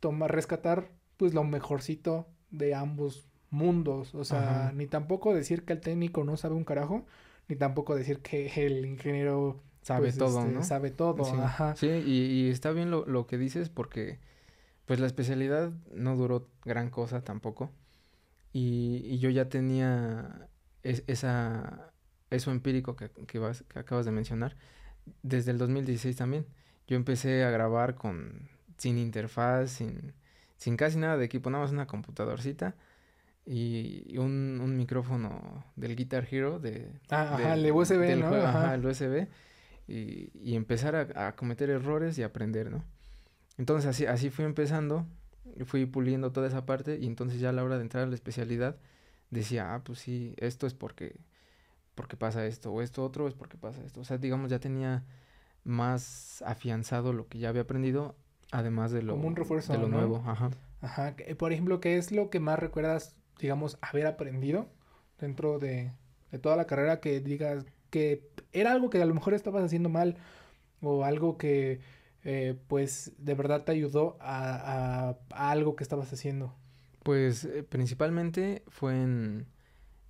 tomar, 0.00 0.32
rescatar 0.32 0.88
pues 1.16 1.34
lo 1.34 1.44
mejorcito 1.44 2.26
de 2.50 2.74
ambos 2.74 3.24
mundos. 3.52 4.14
O 4.14 4.24
sea, 4.24 4.72
ni 4.74 4.86
tampoco 4.86 5.34
decir 5.34 5.64
que 5.64 5.74
el 5.74 5.80
técnico 5.80 6.24
no 6.24 6.36
sabe 6.36 6.54
un 6.54 6.64
carajo, 6.64 7.04
ni 7.48 7.56
tampoco 7.56 7.94
decir 7.94 8.18
que 8.20 8.50
el 8.66 8.84
ingeniero 8.84 9.60
sabe 9.82 10.06
pues, 10.06 10.18
todo, 10.18 10.40
este, 10.40 10.52
¿no? 10.52 10.62
Sabe 10.64 10.90
todo, 10.90 11.24
sí. 11.24 11.36
ajá. 11.38 11.76
Sí, 11.76 11.88
y, 11.88 12.24
y 12.24 12.50
está 12.50 12.72
bien 12.72 12.90
lo, 12.90 13.06
lo, 13.06 13.26
que 13.26 13.38
dices 13.38 13.68
porque 13.68 14.18
pues 14.86 15.00
la 15.00 15.06
especialidad 15.06 15.70
no 15.94 16.16
duró 16.16 16.48
gran 16.64 16.90
cosa 16.90 17.22
tampoco. 17.22 17.70
Y, 18.52 19.02
y 19.04 19.18
yo 19.18 19.30
ya 19.30 19.48
tenía 19.48 20.48
es, 20.82 21.04
esa, 21.06 21.92
eso 22.30 22.50
empírico 22.50 22.96
que, 22.96 23.10
que, 23.10 23.38
vas, 23.38 23.64
que 23.68 23.78
acabas 23.78 24.04
de 24.04 24.12
mencionar, 24.12 24.56
desde 25.22 25.50
el 25.50 25.58
2016 25.58 26.16
también. 26.16 26.46
Yo 26.86 26.96
empecé 26.96 27.44
a 27.44 27.50
grabar 27.50 27.94
con 27.94 28.48
sin 28.78 28.98
interfaz, 28.98 29.70
sin, 29.70 30.14
sin 30.56 30.76
casi 30.76 30.98
nada 30.98 31.16
de 31.16 31.24
equipo, 31.24 31.50
nada 31.50 31.64
más 31.64 31.72
una 31.72 31.86
computadorcita 31.86 32.74
y 33.44 34.16
un, 34.18 34.60
un 34.62 34.76
micrófono 34.76 35.64
del 35.76 35.96
Guitar 35.96 36.26
Hero 36.30 36.58
de, 36.58 36.92
ah, 37.10 37.34
ajá, 37.34 37.54
el 37.54 37.70
USB, 37.72 38.16
¿no? 38.16 38.34
ajá. 38.34 38.74
el 38.74 38.86
USB 38.86 39.26
y, 39.88 40.30
y 40.34 40.54
empezar 40.54 40.94
a, 40.94 41.28
a, 41.28 41.36
cometer 41.36 41.70
errores 41.70 42.16
y 42.18 42.22
aprender, 42.22 42.70
¿no? 42.70 42.84
Entonces 43.58 43.88
así, 43.88 44.06
así 44.06 44.30
fui 44.30 44.44
empezando 44.44 45.06
fui 45.64 45.86
puliendo 45.86 46.32
toda 46.32 46.46
esa 46.46 46.66
parte 46.66 46.98
y 47.00 47.06
entonces 47.06 47.40
ya 47.40 47.50
a 47.50 47.52
la 47.52 47.64
hora 47.64 47.76
de 47.76 47.82
entrar 47.82 48.04
a 48.04 48.06
la 48.06 48.14
especialidad 48.14 48.76
decía, 49.30 49.74
ah, 49.74 49.82
pues 49.82 49.98
sí, 49.98 50.34
esto 50.38 50.66
es 50.66 50.74
porque, 50.74 51.16
porque 51.94 52.16
pasa 52.16 52.46
esto, 52.46 52.72
o 52.72 52.82
esto 52.82 53.04
otro 53.04 53.28
es 53.28 53.34
porque 53.34 53.56
pasa 53.56 53.82
esto. 53.84 54.00
O 54.00 54.04
sea, 54.04 54.18
digamos, 54.18 54.50
ya 54.50 54.58
tenía 54.58 55.04
más 55.64 56.42
afianzado 56.46 57.12
lo 57.12 57.28
que 57.28 57.38
ya 57.38 57.48
había 57.48 57.62
aprendido, 57.62 58.16
además 58.50 58.92
de 58.92 59.02
lo, 59.02 59.14
Como 59.14 59.28
un 59.28 59.36
refuerzo, 59.36 59.72
de 59.72 59.78
lo 59.78 59.88
¿no? 59.88 59.98
nuevo. 59.98 60.22
Ajá. 60.26 60.50
Ajá. 60.80 61.14
Por 61.38 61.52
ejemplo, 61.52 61.80
¿qué 61.80 61.96
es 61.96 62.12
lo 62.12 62.30
que 62.30 62.40
más 62.40 62.58
recuerdas, 62.58 63.16
digamos, 63.38 63.78
haber 63.80 64.06
aprendido 64.06 64.68
dentro 65.18 65.58
de, 65.58 65.92
de 66.30 66.38
toda 66.38 66.56
la 66.56 66.66
carrera 66.66 67.00
que 67.00 67.20
digas 67.20 67.64
que 67.90 68.28
era 68.52 68.72
algo 68.72 68.90
que 68.90 69.00
a 69.00 69.04
lo 69.06 69.14
mejor 69.14 69.34
estabas 69.34 69.62
haciendo 69.64 69.88
mal 69.88 70.16
o 70.80 71.04
algo 71.04 71.36
que, 71.38 71.80
eh, 72.24 72.56
pues, 72.68 73.12
de 73.18 73.34
verdad 73.34 73.64
te 73.64 73.72
ayudó 73.72 74.16
a, 74.20 75.10
a- 75.10 75.16
a 75.30 75.50
algo 75.50 75.76
que 75.76 75.84
estabas 75.84 76.12
haciendo? 76.12 76.54
Pues 77.02 77.44
eh, 77.44 77.62
principalmente 77.64 78.62
fue 78.68 78.94
en, 79.00 79.46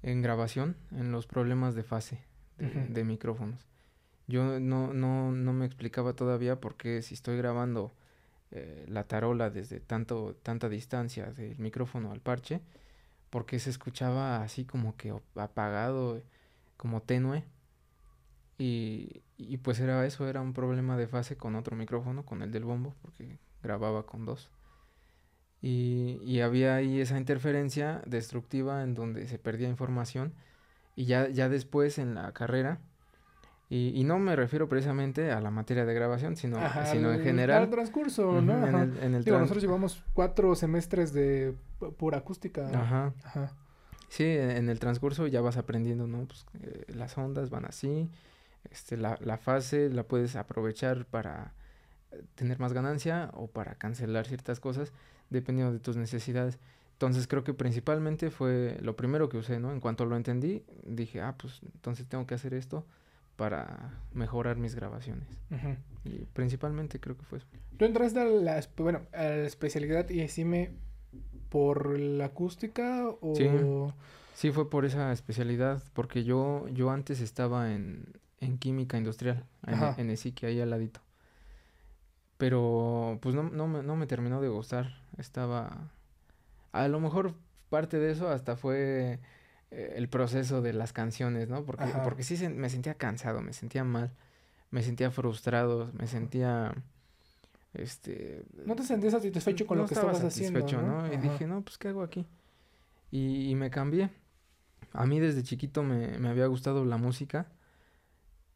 en 0.03 0.23
grabación, 0.23 0.77
en 0.93 1.11
los 1.13 1.27
problemas 1.27 1.75
de 1.75 1.83
fase 1.83 2.21
de 2.59 3.03
micrófonos. 3.05 3.67
Yo 4.29 4.61
no, 4.61 4.93
no, 4.95 5.33
no 5.33 5.53
me 5.53 5.67
explicaba 5.67 6.15
todavía 6.15 6.61
por 6.61 6.77
qué 6.77 7.03
si 7.03 7.15
estoy 7.15 7.37
grabando 7.37 7.93
eh, 8.53 8.85
la 8.89 9.05
tarola 9.05 9.51
desde 9.51 9.81
tanto, 9.81 10.37
tanta 10.43 10.69
distancia 10.69 11.33
del 11.33 11.59
micrófono 11.59 12.13
al 12.13 12.21
parche, 12.21 12.61
por 13.33 13.47
qué 13.47 13.59
se 13.59 13.71
escuchaba 13.71 14.43
así 14.43 14.67
como 14.67 14.95
que 14.99 15.15
apagado, 15.37 16.19
eh, 16.19 16.25
como 16.77 17.01
tenue. 17.01 17.45
Y, 18.59 19.23
y 19.39 19.57
pues 19.57 19.81
era 19.81 20.05
eso, 20.07 20.29
era 20.29 20.43
un 20.43 20.53
problema 20.53 20.99
de 20.99 21.09
fase 21.09 21.39
con 21.39 21.57
otro 21.57 21.75
micrófono, 21.75 22.27
con 22.27 22.43
el 22.43 22.53
del 22.53 22.65
bombo, 22.65 22.95
porque 23.01 23.39
grababa 23.63 24.05
con 24.05 24.27
dos. 24.27 24.51
Y, 25.63 26.21
y 26.25 26.41
había 26.43 26.77
ahí 26.77 27.01
esa 27.01 27.17
interferencia 27.17 28.03
destructiva 28.05 28.83
en 28.83 28.95
donde 28.95 29.27
se 29.27 29.39
perdía 29.39 29.69
información. 29.71 30.35
Y 30.95 31.07
ya, 31.07 31.29
ya 31.31 31.49
después 31.49 31.97
en 31.99 32.15
la 32.15 32.33
carrera, 32.33 32.81
y, 33.75 33.93
y 33.99 34.05
no 34.05 34.19
me 34.19 34.37
refiero 34.37 34.69
precisamente 34.69 35.31
a 35.31 35.41
la 35.41 35.51
materia 35.51 35.85
de 35.85 35.95
grabación, 35.95 36.37
sino, 36.37 36.59
Ajá, 36.59 36.87
sino 36.87 37.11
en 37.13 37.21
al- 37.21 37.25
general. 37.25 37.71
Transcurso, 37.71 38.41
¿no? 38.43 38.53
en 38.59 38.75
Ajá. 38.75 38.83
el, 38.83 38.99
en 38.99 39.15
el 39.15 39.25
Digo, 39.25 39.37
tran- 39.37 39.41
nosotros 39.41 39.63
llevamos 39.63 40.03
cuatro 40.13 40.55
semestres 40.55 41.13
de 41.13 41.55
pu- 41.81 41.95
pura 41.95 42.19
acústica. 42.19 42.67
Ajá. 42.69 43.13
Ajá. 43.25 43.53
Sí, 44.09 44.25
en 44.25 44.51
en 44.51 44.69
el 44.69 44.79
transcurso 44.79 45.27
ya 45.27 45.41
vas 45.41 45.57
aprendiendo, 45.57 46.07
¿no? 46.07 46.27
Pues 46.27 46.45
eh, 46.63 46.85
las 46.95 47.17
ondas 47.17 47.49
van 47.49 47.65
así, 47.65 48.11
este, 48.71 48.97
la, 48.99 49.17
la 49.23 49.39
fase 49.39 49.89
la 49.89 50.03
puedes 50.03 50.37
aprovechar 50.37 51.07
para 51.07 51.55
eh, 52.11 52.23
tener 52.35 52.59
más 52.61 52.75
ganancia 52.75 53.31
o 53.33 53.47
para 53.47 53.75
cancelar 53.77 54.27
ciertas 54.27 54.61
cosas, 54.61 54.93
dependiendo 55.31 55.73
de 55.73 55.79
tus 55.81 55.97
necesidades. 55.97 56.59
Entonces 56.93 57.27
creo 57.27 57.43
que 57.43 57.55
principalmente 57.55 58.31
fue 58.31 58.77
lo 58.83 58.97
primero 58.97 59.29
que 59.31 59.39
usé, 59.39 59.59
¿no? 59.59 59.73
En 59.73 59.81
cuanto 59.81 60.05
lo 60.05 60.15
entendí, 60.15 60.63
dije, 60.85 61.23
ah, 61.23 61.35
pues 61.39 61.61
entonces 61.75 62.07
tengo 62.07 62.27
que 62.27 62.35
hacer 62.35 62.53
esto 62.53 62.85
para 63.43 63.91
mejorar 64.13 64.57
mis 64.57 64.77
grabaciones. 64.77 65.27
Y 66.05 66.27
principalmente 66.33 67.01
creo 67.01 67.17
que 67.19 67.25
fue 67.25 67.39
eso. 67.39 67.49
Tú 67.77 67.85
entraste 67.87 68.21
a 68.21 68.25
la, 68.25 68.65
bueno, 68.77 69.01
a 69.13 69.23
la 69.23 69.47
especialidad 69.47 70.09
y 70.11 70.19
decime 70.19 70.71
por 71.49 71.99
la 71.99 72.27
acústica 72.27 73.09
o... 73.21 73.35
Sí. 73.35 73.49
Sí, 74.35 74.53
fue 74.53 74.71
por 74.71 74.85
esa 74.85 75.11
especialidad, 75.11 75.83
porque 75.93 76.23
yo, 76.23 76.69
yo 76.69 76.91
antes 76.91 77.21
estaba 77.21 77.73
en, 77.73 78.05
en 78.39 78.59
química 78.59 78.97
industrial, 78.97 79.45
en, 79.67 79.75
Ajá. 79.75 79.97
en 79.99 80.11
ESIC, 80.11 80.45
ahí 80.45 80.61
al 80.61 80.71
ladito. 80.71 81.01
Pero 82.39 83.19
pues 83.21 83.35
no, 83.35 83.43
no, 83.43 83.67
me, 83.67 83.83
no 83.83 83.97
me 83.97 84.07
terminó 84.07 84.41
de 84.41 84.51
gustar. 84.51 85.01
Estaba. 85.19 85.91
A 86.71 86.87
lo 86.87 87.01
mejor 87.01 87.35
parte 87.71 87.99
de 87.99 88.13
eso 88.13 88.29
hasta 88.29 88.55
fue 88.55 89.19
el 89.97 90.09
proceso 90.09 90.61
de 90.63 90.73
las 90.73 90.93
canciones, 90.93 91.49
¿no? 91.49 91.65
Porque, 91.65 91.85
Ajá. 91.85 92.03
porque 92.03 92.23
sí 92.23 92.37
se- 92.37 92.49
me 92.51 92.69
sentía 92.69 92.95
cansado, 92.95 93.41
me 93.41 93.53
sentía 93.53 93.85
mal, 93.85 94.11
me 94.71 94.83
sentía 94.83 95.11
frustrado, 95.11 95.91
me 95.95 96.07
sentía. 96.07 96.75
Este. 97.75 98.45
¿No 98.67 98.77
te 98.77 98.83
sentías 98.83 99.15
satisfecho 99.15 99.67
con 99.67 99.79
no 99.79 99.85
lo 99.85 99.89
que 99.89 99.95
estaba 99.95 100.13
estabas 100.13 100.33
haciendo, 100.35 100.61
satisfecho, 100.61 100.87
no? 100.87 101.13
Y 101.13 101.17
dije, 101.17 101.47
no, 101.47 101.63
pues, 101.63 101.79
¿qué 101.79 101.89
hago 101.89 102.03
aquí? 102.03 102.27
Y, 103.11 103.51
y 103.51 103.55
me 103.55 103.71
cambié. 103.71 104.11
A 104.93 105.07
mí 105.07 105.21
desde 105.21 105.43
chiquito 105.43 105.83
me, 105.83 106.19
me 106.19 106.29
había 106.29 106.47
gustado 106.47 106.85
la 106.85 106.99
música 106.99 107.47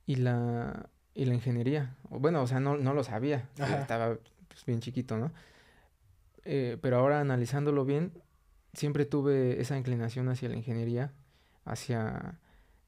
y 0.05 0.17
la, 0.17 0.91
y 1.15 1.25
la 1.25 1.33
ingeniería. 1.35 1.95
Bueno, 2.11 2.43
o 2.43 2.47
sea, 2.47 2.61
no, 2.61 2.77
no 2.77 2.93
lo 2.93 3.03
sabía. 3.05 3.49
Ajá. 3.59 3.81
Estaba 3.81 4.19
pues, 4.49 4.65
bien 4.67 4.81
chiquito, 4.81 5.17
¿no? 5.17 5.33
Eh, 6.45 6.77
pero 6.83 6.99
ahora 6.99 7.21
analizándolo 7.21 7.85
bien, 7.87 8.13
siempre 8.77 9.05
tuve 9.07 9.61
esa 9.61 9.77
inclinación 9.77 10.29
hacia 10.29 10.49
la 10.49 10.57
ingeniería, 10.57 11.12
hacia 11.65 12.39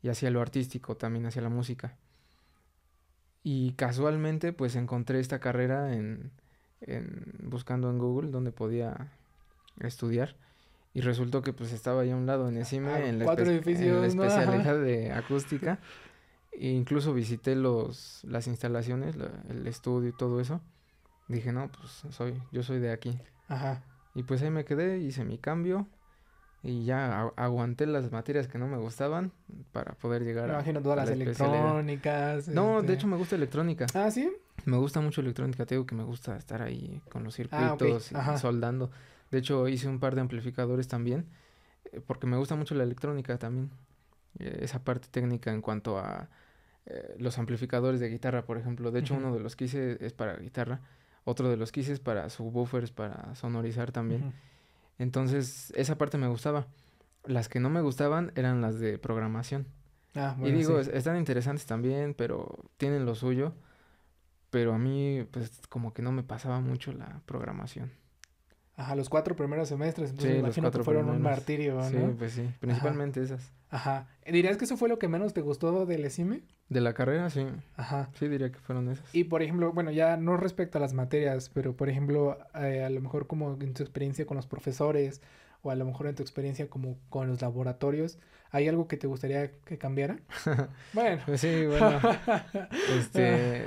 y 0.03 0.09
hacia 0.11 0.31
lo 0.31 0.41
artístico, 0.41 0.97
también 0.97 1.27
hacia 1.27 1.43
la 1.43 1.49
música. 1.49 1.97
Y 3.43 3.73
casualmente, 3.73 4.53
pues 4.53 4.77
encontré 4.77 5.21
esta 5.21 5.39
carrera 5.41 5.95
en, 5.95 6.31
en- 6.81 7.35
buscando 7.45 7.91
en 7.91 7.99
Google 7.99 8.31
donde 8.31 8.53
podía 8.53 9.13
estudiar. 9.81 10.37
Y 10.95 11.01
resultó 11.01 11.43
que 11.43 11.53
pues 11.53 11.73
estaba 11.73 12.03
ahí 12.03 12.11
a 12.11 12.17
un 12.17 12.27
lado 12.27 12.49
en 12.49 12.57
ESIME, 12.57 12.89
Ah, 12.91 13.01
en 13.07 13.19
la, 13.19 13.25
cuatro 13.25 13.45
en 13.45 14.01
la 14.01 14.07
especialidad 14.27 14.81
de 14.81 15.13
acústica. 15.13 15.79
E 16.53 16.69
incluso 16.71 17.15
visité 17.15 17.55
los, 17.55 18.23
las 18.25 18.47
instalaciones, 18.49 19.17
la- 19.17 19.43
el 19.49 19.67
estudio 19.67 20.09
y 20.11 20.13
todo 20.17 20.41
eso. 20.41 20.61
Dije, 21.29 21.53
no, 21.53 21.71
pues 21.71 22.03
soy, 22.15 22.43
yo 22.53 22.63
soy 22.63 22.79
de 22.81 22.91
aquí. 22.91 23.19
Ajá. 23.49 23.83
Y 24.19 24.25
pues 24.25 24.43
ahí 24.43 24.51
me 24.51 24.65
quedé, 24.65 24.99
hice 24.99 25.25
mi 25.25 25.39
cambio 25.39 25.87
y 26.65 26.85
ya 26.85 27.21
a- 27.23 27.33
aguanté 27.37 27.87
las 27.87 28.11
materias 28.11 28.49
que 28.49 28.59
no 28.59 28.67
me 28.67 28.77
gustaban 28.77 29.31
para 29.71 29.93
poder 29.95 30.25
llegar 30.25 30.47
Me 30.47 30.51
a, 30.51 30.55
imagino 30.57 30.83
todas 30.83 30.99
a 30.99 31.03
las 31.03 31.09
la 31.11 31.15
electrónicas. 31.15 32.49
No, 32.49 32.75
de 32.75 32.81
este- 32.81 32.93
hecho 32.95 33.07
me 33.07 33.17
gusta 33.17 33.37
electrónica. 33.37 33.87
Ah, 33.95 34.11
¿sí? 34.11 34.29
Me 34.65 34.77
gusta 34.77 35.01
mucho 35.01 35.21
electrónica, 35.21 35.67
te 35.67 35.77
digo 35.77 35.87
que 35.87 35.95
me 35.95 36.03
gusta 36.03 36.37
estar 36.37 36.63
ahí 36.63 37.01
con 37.11 37.23
los 37.23 37.39
Ah, 37.53 37.75
ok, 37.75 37.79
circuitos 37.79 38.11
y 38.11 38.39
soldando. 38.39 38.91
De 39.31 39.39
hecho, 39.39 39.69
hice 39.69 39.87
un 39.87 40.01
par 40.01 40.17
de 40.17 40.21
amplificadores 40.21 40.89
también, 40.89 41.27
eh, 41.93 42.01
porque 42.05 42.27
me 42.27 42.37
gusta 42.39 42.57
mucho 42.57 42.75
la 42.75 42.83
electrónica 42.83 43.39
también. 43.39 43.71
Eh, 44.41 44.59
esa 44.63 44.83
parte 44.83 45.07
técnica 45.13 45.53
en 45.53 45.63
cuanto 45.63 45.99
a 46.01 46.29
eh, 46.87 47.15
los 47.21 47.39
amplificadores 47.39 48.01
de 48.01 48.09
guitarra, 48.09 48.45
por 48.47 48.59
ejemplo. 48.59 48.91
De 48.91 48.99
hecho, 48.99 49.15
uno 49.15 49.33
de 49.33 49.39
los 49.41 49.55
que 49.55 49.67
hice 49.67 50.05
es 50.05 50.13
para 50.13 50.37
guitarra, 50.39 50.81
otro 51.29 51.49
de 51.49 51.57
los 51.57 51.71
que 51.73 51.81
hice 51.81 51.93
es 51.93 52.01
para 52.01 52.29
subwoofers, 52.31 52.91
para 52.91 53.35
sonorizar 53.35 53.93
también. 53.93 54.33
Entonces, 54.99 55.73
esa 55.77 55.97
parte 55.99 56.19
me 56.19 56.29
gustaba. 56.29 56.67
Las 57.25 57.49
que 57.49 57.61
no 57.61 57.71
me 57.71 57.81
gustaban 57.81 58.33
eran 58.35 58.61
las 58.61 58.79
de 58.81 58.99
programación. 58.99 59.67
Ah, 60.15 60.35
y 60.37 60.41
bueno, 60.41 60.59
digo, 60.59 60.83
sí. 60.83 60.89
es- 60.91 60.97
están 60.97 61.17
interesantes 61.17 61.67
también, 61.67 62.15
pero 62.15 62.59
tienen 62.79 63.05
lo 63.05 63.15
suyo. 63.15 63.55
Pero 64.51 64.73
a 64.73 64.79
mí, 64.79 65.27
pues, 65.31 65.61
como 65.69 65.93
que 65.93 66.01
no 66.03 66.11
me 66.11 66.23
pasaba 66.23 66.61
mucho 66.61 66.93
la 66.93 67.21
programación. 67.27 67.93
Ajá, 68.79 68.95
los 68.95 69.09
cuatro 69.09 69.35
primeros 69.35 69.69
semestres. 69.69 70.11
Entonces 70.11 70.31
Sí, 70.37 70.41
me 70.41 70.47
los 70.47 70.57
imagino 70.57 70.71
que 70.71 70.85
fueron 70.85 71.11
un 71.11 71.21
martirio, 71.21 71.83
Sí, 71.83 71.97
¿no? 71.97 72.13
pues 72.17 72.33
sí, 72.33 72.49
principalmente 72.61 73.21
esas. 73.21 73.53
Ajá. 73.71 74.07
¿Dirías 74.25 74.57
que 74.57 74.65
eso 74.67 74.77
fue 74.77 74.89
lo 74.89 74.99
que 75.01 75.09
menos 75.09 75.35
te 75.35 75.41
gustó 75.41 75.85
del 75.85 76.05
ESIME? 76.05 76.43
De 76.69 76.81
la 76.81 76.95
carrera, 76.95 77.29
sí, 77.29 77.45
Ajá. 77.77 78.09
sí 78.15 78.29
diría 78.29 78.53
que 78.53 78.59
fueron 78.61 78.89
esas. 78.89 79.13
Y 79.13 79.25
por 79.25 79.43
ejemplo, 79.43 79.73
bueno, 79.73 79.91
ya 79.91 80.17
no 80.17 80.37
respecto 80.37 80.79
a 80.79 80.81
las 80.81 80.95
materias, 80.95 81.51
pero 81.53 81.75
por 81.77 81.89
ejemplo, 81.89 82.39
eh, 82.55 82.85
a 82.85 82.91
lo 82.91 83.01
mejor 83.01 83.27
como 83.27 83.55
en 83.61 83.75
tu 83.75 83.83
experiencia 83.83 84.27
con 84.27 84.37
los 84.37 84.47
profesores 84.47 85.23
o 85.63 85.73
a 85.73 85.75
lo 85.75 85.85
mejor 85.85 86.07
en 86.07 86.15
tu 86.15 86.23
experiencia 86.23 86.69
como 86.71 86.97
con 87.11 87.27
los 87.27 87.43
laboratorios, 87.43 88.19
¿hay 88.53 88.69
algo 88.69 88.87
que 88.87 88.97
te 88.97 89.09
gustaría 89.09 89.51
que 89.65 89.77
cambiara? 89.77 90.21
Bueno. 90.93 91.21
Pues 91.27 91.41
sí, 91.41 91.67
bueno, 91.67 91.99
este, 92.97 93.67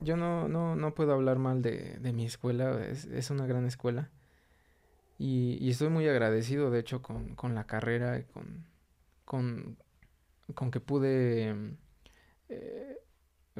yo 0.00 0.16
no, 0.16 0.48
no, 0.48 0.76
no 0.76 0.94
puedo 0.94 1.12
hablar 1.12 1.38
mal 1.38 1.62
de, 1.62 1.98
de 2.00 2.12
mi 2.12 2.26
escuela, 2.26 2.84
es, 2.86 3.04
es 3.06 3.30
una 3.30 3.46
gran 3.46 3.66
escuela. 3.66 4.10
Y, 5.18 5.58
y 5.60 5.70
estoy 5.70 5.88
muy 5.88 6.06
agradecido, 6.08 6.70
de 6.70 6.78
hecho, 6.80 7.02
con, 7.02 7.34
con 7.34 7.54
la 7.54 7.66
carrera, 7.66 8.24
con, 8.28 8.66
con, 9.24 9.78
con 10.54 10.70
que 10.72 10.80
pude, 10.80 11.54
mm, 11.54 11.78
eh, 12.50 12.98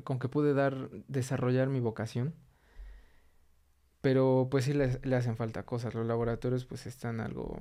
con 0.05 0.19
que 0.21 0.29
pude 0.31 0.55
dar, 0.55 0.91
desarrollar 1.09 1.69
mi 1.71 1.81
vocación. 1.81 2.35
Pero 4.01 4.49
pues 4.51 4.65
sí 4.65 4.73
le, 4.75 5.17
hacen 5.17 5.37
falta 5.37 5.65
cosas. 5.67 5.95
Los 5.95 6.07
laboratorios 6.07 6.65
pues 6.67 6.87
están 6.87 7.21
algo... 7.21 7.59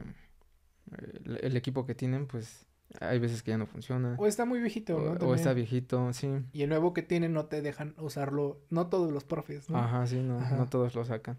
el- 1.26 1.40
el 1.44 1.58
equipo 1.58 1.86
que 1.86 1.96
tienen 1.96 2.28
pues 2.28 2.66
hay 3.00 3.19
veces 3.19 3.43
que 3.43 3.52
ya 3.52 3.58
no 3.58 3.65
funciona. 3.65 4.15
O 4.17 4.28
está 4.28 4.45
muy 4.45 4.60
viejito, 4.60 5.00
¿no? 5.00 5.26
O, 5.28 5.36
está 5.36 5.54
viejito, 5.54 6.12
sí. 6.13 6.30
Y 6.54 6.63
el 6.63 6.69
nuevo 6.69 6.93
que 6.93 7.02
tienen 7.04 7.34
no 7.34 7.45
te 7.45 7.62
dejan 7.62 7.93
usarlo, 7.97 8.62
no 8.69 8.88
todos 8.88 9.12
los 9.12 9.23
profes, 9.23 9.69
¿no? 9.69 9.78
Ajá, 9.78 10.08
sí, 10.08 10.21
no, 10.21 10.39
Ajá. 10.39 10.56
no 10.56 10.67
todos 10.67 10.95
lo 10.95 11.04
sacan. 11.06 11.38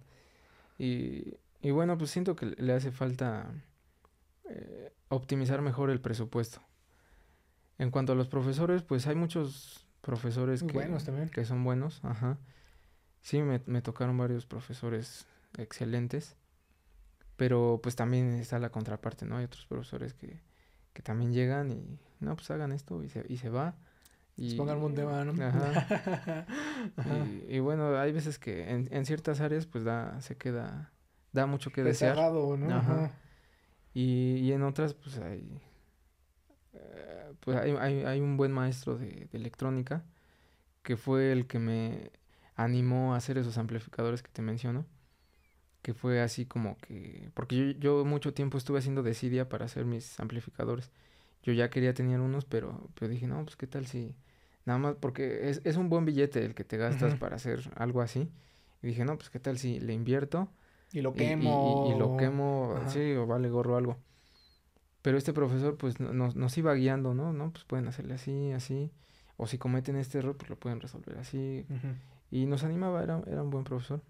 Y, 0.78 1.34
y 1.60 1.70
bueno, 1.70 1.96
pues 1.98 2.10
siento 2.10 2.36
que 2.36 2.46
le 2.46 2.72
hace 2.72 2.92
falta 2.92 3.50
eh, 4.48 4.92
optimizar 5.08 5.62
mejor 5.62 5.90
el 5.90 6.00
presupuesto. 6.00 6.60
En 7.78 7.90
cuanto 7.90 8.12
a 8.12 8.16
los 8.16 8.28
profesores, 8.28 8.82
pues 8.82 9.06
hay 9.06 9.14
muchos 9.14 9.86
profesores 10.00 10.62
Muy 10.62 10.72
que, 10.72 10.78
buenos 10.78 11.04
también. 11.04 11.28
que 11.28 11.44
son 11.44 11.64
buenos, 11.64 12.00
ajá. 12.04 12.38
Sí, 13.20 13.42
me, 13.42 13.60
me 13.66 13.82
tocaron 13.82 14.16
varios 14.16 14.46
profesores 14.46 15.26
excelentes. 15.56 16.36
Pero 17.36 17.78
pues 17.82 17.94
también 17.94 18.32
está 18.34 18.58
la 18.58 18.70
contraparte, 18.70 19.24
¿no? 19.24 19.36
Hay 19.36 19.44
otros 19.44 19.64
profesores 19.66 20.12
que, 20.12 20.40
que 20.98 21.02
también 21.02 21.32
llegan 21.32 21.70
y, 21.70 22.00
no, 22.18 22.34
pues 22.34 22.50
hagan 22.50 22.72
esto 22.72 23.04
y 23.04 23.08
se, 23.08 23.24
y 23.28 23.36
se 23.36 23.50
va. 23.50 23.76
Y, 24.36 24.56
pongan 24.56 24.78
un 24.82 24.96
tema, 24.96 25.24
¿no? 25.24 25.32
Ajá. 25.44 26.44
Y, 27.48 27.54
y, 27.54 27.60
bueno, 27.60 27.96
hay 27.96 28.10
veces 28.10 28.40
que 28.40 28.68
en, 28.68 28.88
en, 28.90 29.06
ciertas 29.06 29.40
áreas 29.40 29.64
pues 29.66 29.84
da, 29.84 30.20
se 30.20 30.36
queda, 30.36 30.90
da 31.32 31.46
mucho 31.46 31.70
que 31.70 31.84
desear. 31.84 32.16
¿no? 32.16 32.74
Ajá. 32.74 33.12
Y, 33.94 34.38
y 34.38 34.50
en 34.50 34.64
otras 34.64 34.94
pues 34.94 35.18
hay, 35.18 35.60
eh, 36.72 37.32
pues 37.38 37.56
hay, 37.56 37.76
hay, 37.78 38.02
hay, 38.02 38.20
un 38.20 38.36
buen 38.36 38.50
maestro 38.50 38.98
de, 38.98 39.28
de, 39.30 39.38
electrónica 39.38 40.04
que 40.82 40.96
fue 40.96 41.30
el 41.30 41.46
que 41.46 41.60
me 41.60 42.10
animó 42.56 43.14
a 43.14 43.18
hacer 43.18 43.38
esos 43.38 43.56
amplificadores 43.56 44.24
que 44.24 44.32
te 44.32 44.42
menciono. 44.42 44.84
Que 45.82 45.94
fue 45.94 46.20
así 46.20 46.44
como 46.44 46.76
que... 46.78 47.30
Porque 47.34 47.56
yo, 47.56 47.64
yo 47.78 48.04
mucho 48.04 48.34
tiempo 48.34 48.58
estuve 48.58 48.78
haciendo 48.78 49.02
desidia 49.02 49.48
para 49.48 49.66
hacer 49.66 49.84
mis 49.84 50.18
amplificadores. 50.20 50.90
Yo 51.42 51.52
ya 51.52 51.70
quería 51.70 51.94
tener 51.94 52.20
unos, 52.20 52.44
pero, 52.44 52.90
pero 52.94 53.10
dije, 53.10 53.26
no, 53.26 53.44
pues 53.44 53.56
qué 53.56 53.66
tal 53.66 53.86
si 53.86 54.14
Nada 54.68 54.78
más 54.78 54.96
porque 54.96 55.48
es, 55.48 55.62
es 55.64 55.78
un 55.78 55.88
buen 55.88 56.04
billete 56.04 56.44
el 56.44 56.54
que 56.54 56.62
te 56.62 56.76
gastas 56.76 57.14
para 57.14 57.36
hacer 57.36 57.70
algo 57.74 58.02
así. 58.02 58.30
Y 58.82 58.88
dije, 58.88 59.02
no, 59.02 59.16
pues 59.16 59.30
qué 59.30 59.40
tal 59.40 59.56
si 59.56 59.80
le 59.80 59.94
invierto. 59.94 60.50
Y 60.92 61.00
lo 61.00 61.14
quemo. 61.14 61.90
Y, 61.90 61.98
lo 61.98 62.18
quemo, 62.18 62.78
sí, 62.88 63.14
o 63.14 63.26
vale 63.26 63.48
gorro 63.48 63.78
algo. 63.78 63.96
Pero 65.00 65.16
este 65.16 65.32
profesor, 65.32 65.78
pues, 65.78 66.00
nos, 66.00 66.36
nos 66.36 66.58
iba 66.58 66.74
guiando, 66.74 67.14
¿no? 67.14 67.32
No, 67.32 67.50
pues 67.50 67.64
pueden 67.64 67.88
hacerle 67.88 68.12
así, 68.12 68.52
así. 68.52 68.90
O 69.38 69.46
si 69.46 69.56
cometen 69.56 69.96
este 69.96 70.18
error, 70.18 70.36
pues 70.36 70.50
lo 70.50 70.56
pueden 70.56 70.80
resolver 70.80 71.16
así. 71.16 71.64
Y 72.30 72.44
nos 72.44 72.62
animaba, 72.62 73.02
era, 73.02 73.22
era 73.26 73.42
un 73.42 73.48
buen 73.48 73.64
profesor. 73.64 74.02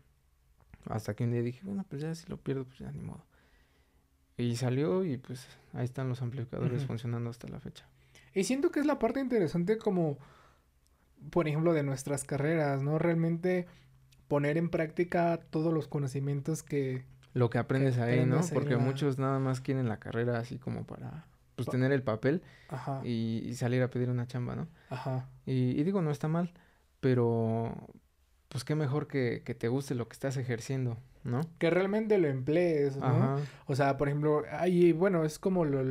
Hasta 0.89 1.15
que 1.15 1.25
un 1.25 1.33
día 1.33 1.43
dije, 1.43 1.61
bueno, 1.65 1.85
pues 1.89 2.03
ya 2.03 2.15
si 2.15 2.29
lo 2.29 2.39
pierdo, 2.39 2.65
pues 2.65 2.79
ya 2.79 2.91
ni 2.91 3.01
modo. 3.01 3.25
Y 4.37 4.57
salió 4.57 5.05
y 5.05 5.17
pues 5.17 5.47
ahí 5.73 5.85
están 5.85 6.09
los 6.09 6.23
amplificadores 6.23 6.85
funcionando 6.87 7.31
hasta 7.31 7.49
la 7.49 7.61
fecha. 7.61 7.87
Y 8.35 8.45
siento 8.45 8.71
que 8.71 8.81
es 8.81 8.87
la 8.87 8.99
parte 8.99 9.21
interesante 9.21 9.79
como 9.79 10.19
por 11.31 11.49
ejemplo, 11.49 11.73
de 11.73 11.83
nuestras 11.83 12.25
carreras, 12.25 12.83
¿no? 12.83 12.99
Realmente 12.99 13.67
poner 14.29 14.57
en 14.57 14.69
práctica 14.69 15.41
todos 15.51 15.73
los 15.73 15.89
conocimientos 15.89 16.63
que... 16.63 17.05
Lo 17.35 17.51
que 17.51 17.59
aprendes 17.59 17.99
ahí, 17.99 18.25
¿no? 18.25 18.41
Porque 18.53 18.77
muchos 18.77 19.19
nada 19.19 19.39
más 19.39 19.61
quieren 19.61 19.89
la 19.89 19.99
carrera 19.99 20.39
así 20.39 20.59
como 20.59 20.85
para, 20.85 21.27
pues, 21.57 21.69
tener 21.69 21.93
el 21.93 22.03
papel 22.03 22.43
Ajá. 22.69 23.01
Y, 23.05 23.53
salir 23.55 23.83
a 23.83 23.91
pedir 23.91 24.11
una 24.11 24.27
chamba, 24.27 24.57
¿no? 24.57 24.69
Ajá. 24.91 25.29
Y, 25.47 25.79
y 25.79 25.85
digo, 25.85 26.03
no 26.03 26.11
está 26.11 26.29
mal, 26.29 26.53
pero 27.01 27.75
pues 28.49 28.65
qué 28.65 28.75
mejor 28.75 29.07
que, 29.07 29.43
que 29.45 29.55
te 29.55 29.69
guste 29.69 29.95
lo 29.95 30.09
que 30.09 30.15
estás 30.15 30.37
ejerciendo, 30.37 30.97
¿no? 31.23 31.43
Que 31.59 31.69
realmente 31.71 32.17
lo 32.19 32.29
emplees, 32.29 32.97
¿no? 32.97 33.37
O 33.67 33.75
sea, 33.75 33.99
por 33.99 34.09
ejemplo, 34.09 34.43
ahí, 34.51 34.93
bueno, 34.93 35.25
es 35.25 35.39
como 35.39 35.65
lo, 35.65 35.85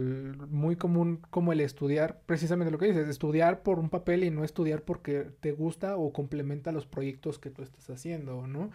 muy 0.48 0.76
común 0.76 1.22
como 1.30 1.54
el 1.54 1.62
estudiar, 1.62 2.20
precisamente 2.26 2.72
lo 2.72 2.80
que 2.80 2.88
dices, 2.88 3.08
estudiar 3.08 3.62
por 3.62 3.78
un 3.78 3.90
papel 3.90 4.24
y 4.24 4.32
no 4.32 4.44
estudiar 4.44 4.82
porque 4.82 5.28
te 5.40 5.52
gusta 5.52 5.98
o 5.98 6.12
complementa 6.12 6.72
los 6.72 6.88
proyectos 6.88 7.38
que 7.38 7.52
tú 7.52 7.62
estás 7.62 7.90
haciendo, 7.90 8.48
¿no? 8.48 8.72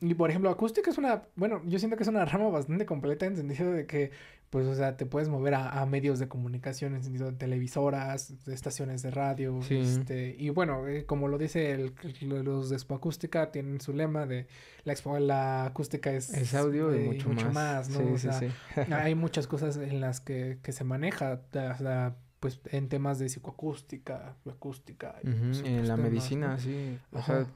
Y 0.00 0.14
por 0.14 0.28
ejemplo, 0.28 0.50
acústica 0.50 0.90
es 0.90 0.98
una, 0.98 1.22
bueno, 1.36 1.62
yo 1.64 1.78
siento 1.78 1.96
que 1.96 2.02
es 2.02 2.08
una 2.08 2.24
rama 2.26 2.48
bastante 2.48 2.84
completa 2.84 3.24
en 3.26 3.36
sentido 3.36 3.72
de 3.72 3.86
que 3.86 4.10
pues, 4.50 4.66
o 4.66 4.74
sea, 4.74 4.96
te 4.96 5.06
puedes 5.06 5.28
mover 5.28 5.54
a, 5.54 5.84
medios 5.86 6.18
de 6.18 6.28
comunicación 6.28 6.94
en 6.94 7.02
sentido 7.02 7.30
de 7.30 7.36
televisoras, 7.36 8.44
de 8.44 8.54
estaciones 8.54 9.02
de 9.02 9.10
radio, 9.10 9.60
este, 9.68 10.34
y 10.38 10.50
bueno, 10.50 10.86
eh, 10.86 11.04
como 11.04 11.28
lo 11.28 11.38
dice 11.38 11.72
el, 11.72 11.94
los 12.20 12.70
de 12.70 12.76
Expo 12.76 12.94
Acústica, 12.94 13.50
tienen 13.50 13.80
su 13.80 13.92
lema 13.92 14.26
de 14.26 14.46
la, 14.84 14.92
expo, 14.92 15.18
la 15.18 15.66
acústica 15.66 16.12
es... 16.12 16.32
Es 16.32 16.54
audio 16.54 16.94
y 16.94 17.06
mucho, 17.06 17.30
más. 17.52 17.88
¿no? 17.90 18.12
o 18.12 18.18
sea, 18.18 18.40
hay 19.02 19.14
muchas 19.14 19.46
cosas 19.46 19.76
en 19.76 20.00
las 20.00 20.20
que, 20.20 20.58
que 20.62 20.72
se 20.72 20.84
maneja, 20.84 21.40
o 21.52 21.78
sea, 21.78 22.16
pues 22.40 22.60
en 22.66 22.88
temas 22.88 23.18
de 23.18 23.28
psicoacústica, 23.28 24.36
acústica. 24.48 25.16
Pues, 25.22 25.60
en 25.64 25.88
la 25.88 25.96
medicina, 25.96 26.58
sí. 26.58 26.98
O 27.12 27.22
sea, 27.22 27.46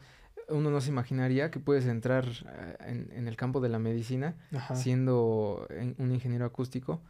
uno 0.50 0.70
no 0.70 0.80
se 0.80 0.90
imaginaría 0.90 1.50
que 1.50 1.60
puedes 1.60 1.86
entrar 1.86 2.26
eh, 2.26 2.76
en, 2.86 3.10
en 3.12 3.28
el 3.28 3.36
campo 3.36 3.60
de 3.60 3.68
la 3.68 3.78
medicina 3.78 4.36
siendo 4.74 5.66
un 5.98 6.12
ingeniero 6.12 6.44
acústico, 6.44 7.00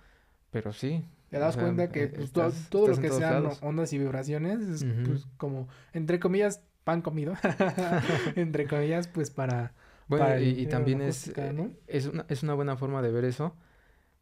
pero 0.50 0.72
sí. 0.72 1.04
Te 1.30 1.38
das 1.38 1.56
cuenta 1.56 1.90
que 1.90 2.08
pues, 2.08 2.32
todo 2.32 2.88
lo 2.88 2.96
que 2.98 3.10
sean 3.10 3.48
ondas 3.62 3.92
y 3.92 3.98
vibraciones 3.98 4.60
es 4.60 4.84
pues 5.06 5.26
como, 5.36 5.68
entre 5.92 6.18
comillas, 6.18 6.62
pan 6.82 7.02
comido. 7.02 7.34
entre 8.36 8.66
comillas, 8.66 9.06
pues 9.08 9.30
para... 9.30 9.72
Bueno, 10.08 10.40
y, 10.40 10.66
también 10.66 11.02
es, 11.02 11.28
eh, 11.36 11.70
es, 11.86 12.06
una, 12.06 12.26
es 12.28 12.42
una 12.42 12.54
buena 12.54 12.76
forma 12.76 13.00
de 13.00 13.12
ver 13.12 13.24
eso, 13.24 13.54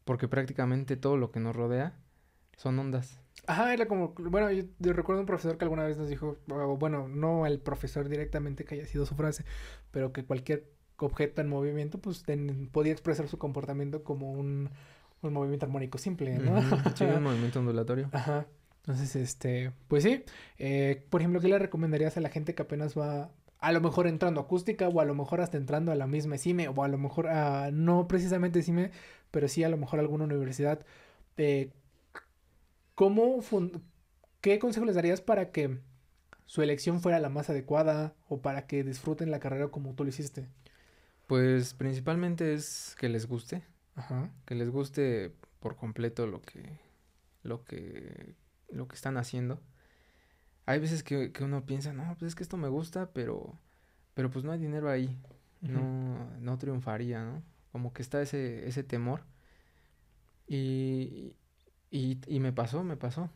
porque 0.05 0.27
prácticamente 0.27 0.97
todo 0.97 1.17
lo 1.17 1.31
que 1.31 1.39
nos 1.39 1.55
rodea 1.55 1.93
son 2.57 2.77
ondas. 2.77 3.19
Ajá, 3.49 3.73
era 3.73 3.87
como, 3.87 4.13
bueno, 4.15 4.51
yo, 4.51 4.93
recuerdo 4.93 5.21
un 5.21 5.25
profesor 5.25 5.57
que 5.57 5.65
alguna 5.65 5.83
vez 5.83 5.97
nos 5.97 6.07
dijo, 6.07 6.37
bueno, 6.77 7.07
no 7.07 7.47
el 7.47 7.59
profesor 7.59 8.07
directamente 8.07 8.63
que 8.63 8.75
haya 8.75 8.85
sido 8.85 9.07
su 9.07 9.15
frase, 9.15 9.43
pero 9.89 10.13
que 10.13 10.23
cualquier 10.23 10.69
objeto 10.97 11.41
en 11.41 11.49
movimiento, 11.49 11.97
pues 11.97 12.23
podía 12.71 12.91
expresar 12.91 13.27
su 13.27 13.39
comportamiento 13.39 14.03
como 14.03 14.31
un, 14.31 14.69
un 15.23 15.33
movimiento 15.33 15.65
armónico 15.65 15.97
simple, 15.97 16.37
¿no? 16.37 16.61
sí, 16.95 17.05
un 17.05 17.23
movimiento 17.23 17.57
ondulatorio. 17.57 18.09
Ajá. 18.11 18.45
Entonces, 18.83 19.15
este, 19.15 19.71
pues 19.87 20.03
sí. 20.03 20.23
Eh, 20.59 21.03
por 21.09 21.21
ejemplo, 21.21 21.41
¿qué 21.41 21.47
le 21.47 21.57
recomendarías 21.57 22.17
a 22.17 22.21
la 22.21 22.29
gente 22.29 22.53
que 22.53 22.61
apenas 22.61 22.95
va 22.95 23.31
a 23.57 23.71
lo 23.71 23.81
mejor 23.81 24.05
entrando 24.05 24.41
a 24.41 24.43
acústica 24.43 24.87
o 24.89 25.01
a 25.01 25.05
lo 25.05 25.15
mejor 25.15 25.41
hasta 25.41 25.57
entrando 25.57 25.91
a 25.91 25.95
la 25.95 26.05
misma 26.05 26.37
CIME 26.37 26.67
o 26.67 26.83
a 26.83 26.87
lo 26.87 26.99
mejor 26.99 27.27
a, 27.29 27.71
no 27.71 28.07
precisamente 28.07 28.61
CIME, 28.61 28.91
pero 29.31 29.47
sí 29.47 29.63
a 29.63 29.69
lo 29.69 29.77
mejor 29.77 29.97
a 29.97 30.03
alguna 30.03 30.25
universidad? 30.25 30.85
Eh, 31.37 31.71
¿Cómo 32.99 33.39
¿Qué 34.41 34.59
consejo 34.59 34.85
les 34.85 34.95
darías 34.95 35.21
para 35.21 35.53
que 35.53 35.79
su 36.45 36.61
elección 36.61 36.99
fuera 36.99 37.21
la 37.21 37.29
más 37.29 37.49
adecuada 37.49 38.13
o 38.27 38.41
para 38.41 38.67
que 38.67 38.83
disfruten 38.83 39.31
la 39.31 39.39
carrera 39.39 39.69
como 39.69 39.95
tú 39.95 40.03
lo 40.03 40.09
hiciste? 40.09 40.49
Pues 41.25 41.73
principalmente 41.73 42.53
es 42.53 42.97
que 42.99 43.07
les 43.07 43.25
guste. 43.25 43.63
Ajá. 43.95 44.29
Que 44.43 44.53
les 44.53 44.69
guste 44.69 45.33
por 45.61 45.77
completo 45.77 46.27
lo 46.27 46.41
que, 46.41 46.77
lo 47.41 47.63
que, 47.63 48.35
lo 48.67 48.89
que 48.89 48.95
están 48.95 49.15
haciendo. 49.15 49.61
Hay 50.65 50.81
veces 50.81 51.01
que, 51.01 51.31
que 51.31 51.45
uno 51.45 51.65
piensa, 51.65 51.93
no, 51.93 52.17
pues 52.19 52.27
es 52.27 52.35
que 52.35 52.43
esto 52.43 52.57
me 52.57 52.67
gusta, 52.67 53.13
pero, 53.13 53.57
pero 54.13 54.29
pues 54.29 54.43
no 54.43 54.51
hay 54.51 54.59
dinero 54.59 54.89
ahí. 54.89 55.17
No, 55.61 56.29
no 56.41 56.57
triunfaría, 56.57 57.23
¿no? 57.23 57.43
Como 57.71 57.93
que 57.93 58.01
está 58.01 58.21
ese, 58.21 58.67
ese 58.67 58.83
temor. 58.83 59.23
Y, 60.47 61.37
y, 61.91 62.19
y 62.27 62.39
me 62.39 62.53
pasó, 62.53 62.83
me 62.83 62.97
pasó. 62.97 63.29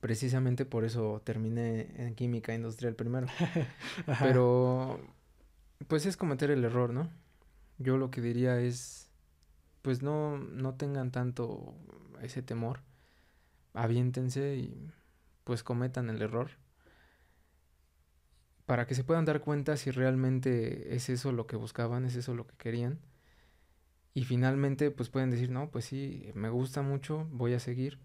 Precisamente 0.00 0.64
por 0.64 0.84
eso 0.84 1.20
terminé 1.24 1.88
en 1.96 2.14
química 2.14 2.54
industrial 2.54 2.94
primero. 2.94 3.26
Pero, 4.20 5.00
pues 5.88 6.06
es 6.06 6.16
cometer 6.16 6.50
el 6.50 6.64
error, 6.64 6.92
¿no? 6.92 7.10
Yo 7.78 7.96
lo 7.96 8.10
que 8.10 8.20
diría 8.20 8.60
es, 8.60 9.10
pues 9.82 10.02
no, 10.02 10.38
no 10.38 10.74
tengan 10.74 11.10
tanto 11.10 11.74
ese 12.22 12.42
temor. 12.42 12.80
Aviéntense 13.74 14.56
y 14.56 14.90
pues 15.44 15.62
cometan 15.62 16.10
el 16.10 16.22
error. 16.22 16.50
Para 18.66 18.86
que 18.86 18.94
se 18.94 19.02
puedan 19.02 19.24
dar 19.24 19.40
cuenta 19.40 19.76
si 19.76 19.90
realmente 19.90 20.94
es 20.94 21.08
eso 21.08 21.32
lo 21.32 21.46
que 21.46 21.56
buscaban, 21.56 22.04
es 22.04 22.16
eso 22.16 22.34
lo 22.34 22.46
que 22.46 22.56
querían 22.56 22.98
y 24.14 24.24
finalmente 24.24 24.90
pues 24.90 25.08
pueden 25.08 25.30
decir, 25.30 25.50
no, 25.50 25.70
pues 25.70 25.84
sí, 25.84 26.30
me 26.34 26.48
gusta 26.48 26.82
mucho, 26.82 27.26
voy 27.30 27.54
a 27.54 27.60
seguir. 27.60 27.98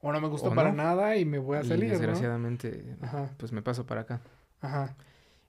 O 0.00 0.12
no 0.12 0.20
me 0.20 0.28
gusta 0.28 0.50
para 0.54 0.72
nada 0.72 1.16
y 1.16 1.24
me 1.24 1.38
voy 1.38 1.58
a 1.58 1.64
salir. 1.64 1.90
desgraciadamente, 1.90 2.96
pues 3.38 3.52
me 3.52 3.62
paso 3.62 3.86
para 3.86 4.02
acá. 4.02 4.20
Ajá. 4.60 4.94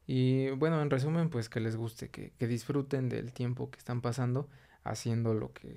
Y 0.08 0.50
bueno, 0.52 0.82
en 0.82 0.90
resumen, 0.90 1.30
pues 1.30 1.50
que 1.50 1.60
les 1.60 1.76
guste, 1.76 2.10
que, 2.10 2.32
que 2.32 2.48
disfruten 2.48 3.10
del 3.10 3.34
tiempo 3.34 3.70
que 3.70 3.78
están 3.78 4.02
pasando 4.02 4.48
haciendo 4.86 5.34
lo 5.34 5.52
que, 5.52 5.76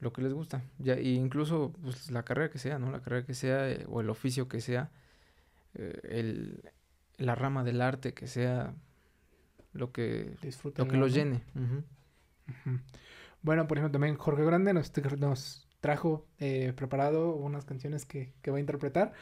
lo 0.00 0.12
que 0.12 0.22
les 0.22 0.32
gusta. 0.32 0.62
Ya, 0.78 0.98
y 0.98 1.14
incluso 1.14 1.72
pues, 1.82 2.10
la 2.10 2.24
carrera 2.24 2.50
que 2.50 2.58
sea, 2.58 2.78
¿no? 2.78 2.90
La 2.90 3.00
carrera 3.00 3.24
que 3.24 3.34
sea 3.34 3.70
eh, 3.70 3.86
o 3.88 4.00
el 4.00 4.10
oficio 4.10 4.48
que 4.48 4.60
sea, 4.60 4.90
eh, 5.74 6.00
el, 6.04 6.70
la 7.16 7.34
rama 7.34 7.64
del 7.64 7.80
arte 7.80 8.14
que 8.14 8.26
sea, 8.26 8.74
lo 9.72 9.92
que, 9.92 10.36
lo 10.76 10.88
que 10.88 10.96
los 10.96 11.14
llene. 11.14 11.42
Bueno, 13.42 13.68
por 13.68 13.78
ejemplo, 13.78 13.92
también 13.92 14.16
Jorge 14.16 14.44
Grande 14.44 14.72
nos, 14.72 14.92
nos 15.18 15.68
trajo 15.80 16.26
eh, 16.38 16.72
preparado 16.74 17.34
unas 17.36 17.64
canciones 17.64 18.04
que, 18.04 18.32
que 18.42 18.50
va 18.50 18.56
a 18.56 18.60
interpretar. 18.60 19.12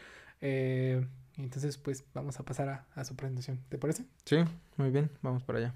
Eh, 0.41 1.07
entonces, 1.37 1.77
pues 1.79 2.05
vamos 2.15 2.41
a 2.41 2.45
pasar 2.45 2.69
a, 2.69 2.87
a, 2.95 3.05
su 3.05 3.17
presentación. 3.17 3.61
¿Te 3.69 3.77
parece? 3.77 4.05
Sí, 4.25 4.37
muy 4.77 4.91
bien, 4.91 5.11
vamos 5.23 5.43
para 5.43 5.59
allá. 5.59 5.75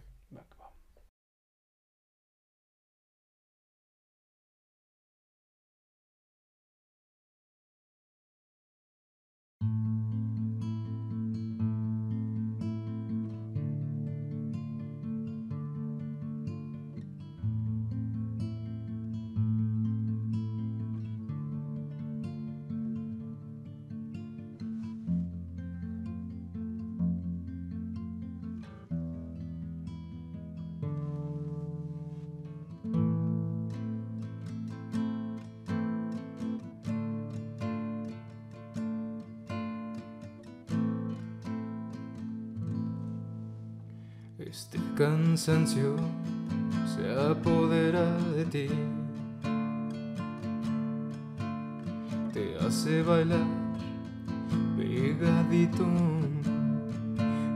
Cansancio 45.38 45.94
se 46.96 47.14
apodera 47.30 48.04
de 48.34 48.44
ti. 48.44 48.68
Te 52.32 52.56
hace 52.58 53.02
bailar 53.02 53.46
pegadito 54.76 55.86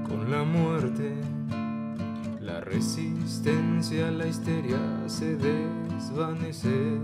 con 0.07 0.31
la 0.31 0.45
muerte. 0.45 1.13
La 2.41 2.61
resistencia 2.61 4.07
a 4.07 4.11
la 4.13 4.29
histeria 4.29 4.79
se 5.09 5.35
desvanece. 5.35 7.01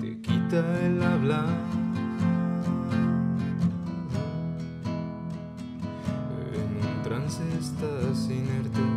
Te 0.00 0.20
quita 0.22 0.86
el 0.86 1.02
hablar. 1.02 1.81
Estás 7.62 8.28
inerte. 8.28 8.91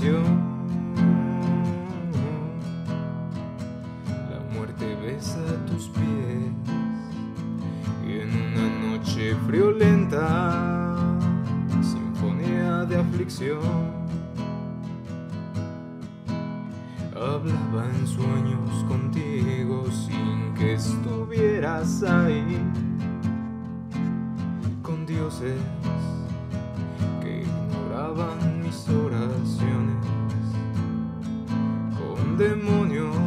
you 0.00 0.35
con 32.38 33.25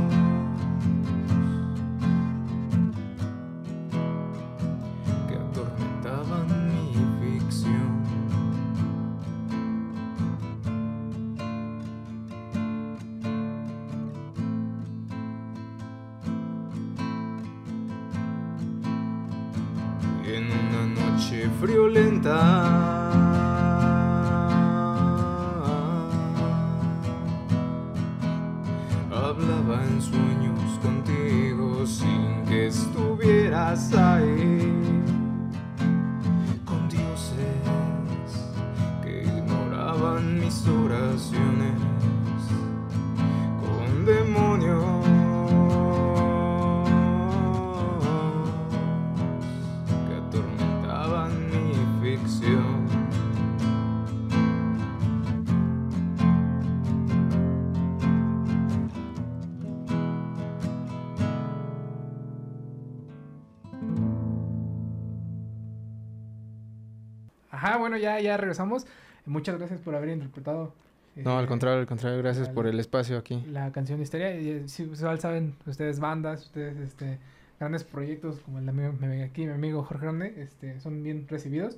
ya, 68.00 68.20
ya 68.20 68.38
regresamos. 68.38 68.86
Muchas 69.26 69.58
gracias 69.58 69.80
por 69.82 69.96
haber 69.96 70.10
interpretado. 70.10 70.74
No, 71.16 71.38
al 71.38 71.46
eh, 71.46 71.48
contrario, 71.48 71.80
al 71.80 71.86
contrario, 71.88 72.18
gracias 72.20 72.50
por 72.50 72.66
el 72.66 72.80
espacio 72.80 73.18
aquí. 73.18 73.44
La 73.52 73.72
canción 73.72 73.98
de 74.00 74.04
Histeria. 74.04 74.40
Y, 74.40 74.50
eh, 74.50 74.64
si 74.68 74.84
igual 74.84 75.20
saben, 75.20 75.56
ustedes 75.68 76.00
bandas, 76.00 76.44
ustedes 76.46 76.78
este, 76.78 77.18
grandes 77.60 77.84
proyectos 77.84 78.40
como 78.40 78.60
el 78.60 78.66
de 78.66 78.72
mi- 78.72 79.08
mi- 79.08 79.22
aquí, 79.22 79.46
mi 79.46 79.52
amigo 79.52 79.84
Jorge 79.84 80.06
Grande, 80.06 80.34
este, 80.42 80.80
son 80.80 81.04
bien 81.04 81.28
recibidos. 81.28 81.78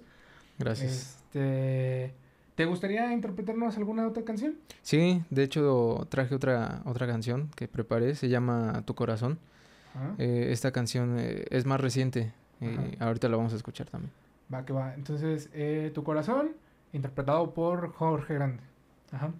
Gracias. 0.59 1.17
Este, 1.33 2.13
¿Te 2.55 2.65
gustaría 2.65 3.11
interpretarnos 3.13 3.77
alguna 3.77 4.05
otra 4.05 4.23
canción? 4.23 4.55
Sí, 4.83 5.23
de 5.31 5.43
hecho 5.43 6.05
traje 6.09 6.35
otra, 6.35 6.81
otra 6.85 7.07
canción 7.07 7.49
que 7.55 7.67
preparé, 7.67 8.13
se 8.13 8.29
llama 8.29 8.83
Tu 8.85 8.93
Corazón. 8.93 9.39
Eh, 10.19 10.49
esta 10.51 10.71
canción 10.71 11.17
eh, 11.19 11.45
es 11.49 11.65
más 11.65 11.81
reciente 11.81 12.31
y 12.61 13.01
ahorita 13.01 13.27
la 13.29 13.37
vamos 13.37 13.53
a 13.53 13.55
escuchar 13.55 13.87
también. 13.89 14.11
Va, 14.53 14.65
que 14.65 14.73
va. 14.73 14.93
Entonces, 14.95 15.49
eh, 15.53 15.91
Tu 15.93 16.03
Corazón, 16.03 16.51
interpretado 16.93 17.53
por 17.53 17.93
Jorge 17.93 18.33
Grande. 18.33 18.63
Ajá. 19.11 19.31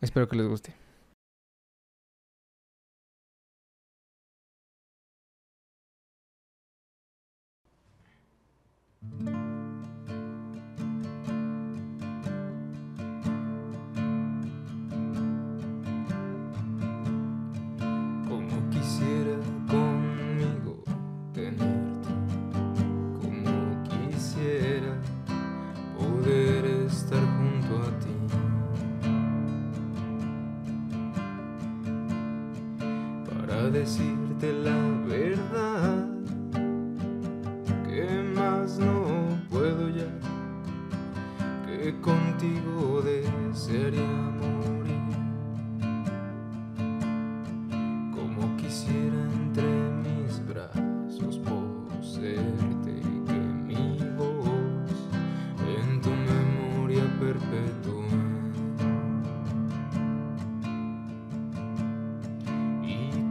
Espero 0.00 0.28
que 0.28 0.36
les 0.36 0.46
guste. 0.48 0.74
Como 9.00 9.43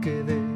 Y 0.04 0.53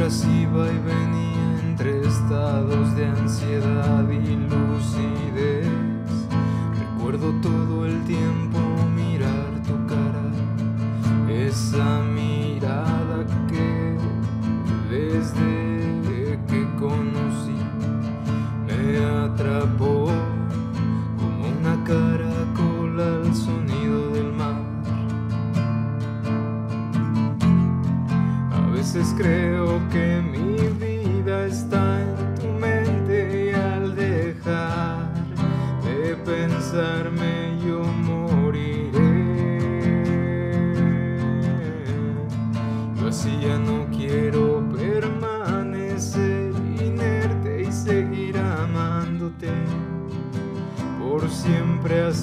mientras 0.00 0.24
iba 0.24 0.66
y 0.66 0.78
venía 0.78 1.60
entre 1.62 2.00
estados 2.06 2.96
de 2.96 3.04
ansiedad 3.04 4.08
y 4.08 4.34
lucidez, 4.48 5.68
recuerdo 6.78 7.34
todo 7.42 7.84
el 7.84 8.02
tiempo 8.04 8.58
mirar 8.94 9.62
tu 9.62 9.86
cara, 9.86 10.22
esa 11.28 12.00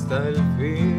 hasta 0.09 0.29
el 0.29 0.35
fin. 0.57 0.96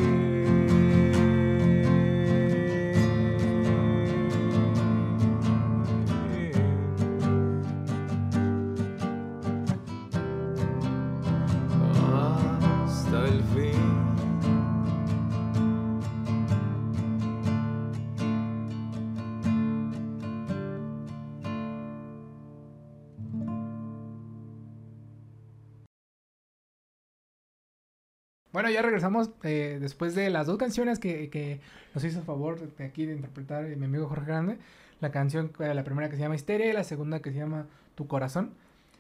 Bueno, 28.53 28.71
ya 28.71 28.81
regresamos 28.83 29.31
eh, 29.43 29.79
después 29.81 30.15
de 30.15 30.31
las 30.31 30.47
dos 30.47 30.57
canciones 30.59 30.99
que, 30.99 31.29
que 31.31 31.61
nos 31.95 32.03
hizo 32.05 32.19
el 32.21 32.25
favor 32.25 32.59
de 32.77 32.85
aquí 32.85 33.05
de 33.07 33.15
interpretar 33.15 33.65
eh, 33.67 33.77
mi 33.77 33.85
amigo 33.85 34.09
Jorge 34.09 34.27
Grande. 34.27 34.59
La 35.01 35.11
canción, 35.11 35.53
eh, 35.61 35.75
la 35.75 35.85
primera 35.85 36.09
que 36.09 36.17
se 36.17 36.23
llama 36.23 36.35
Histeria 36.35 36.67
y 36.69 36.73
la 36.73 36.85
segunda 36.85 37.21
que 37.21 37.31
se 37.31 37.39
llama 37.39 37.67
Tu 37.95 38.07
Corazón. 38.07 38.51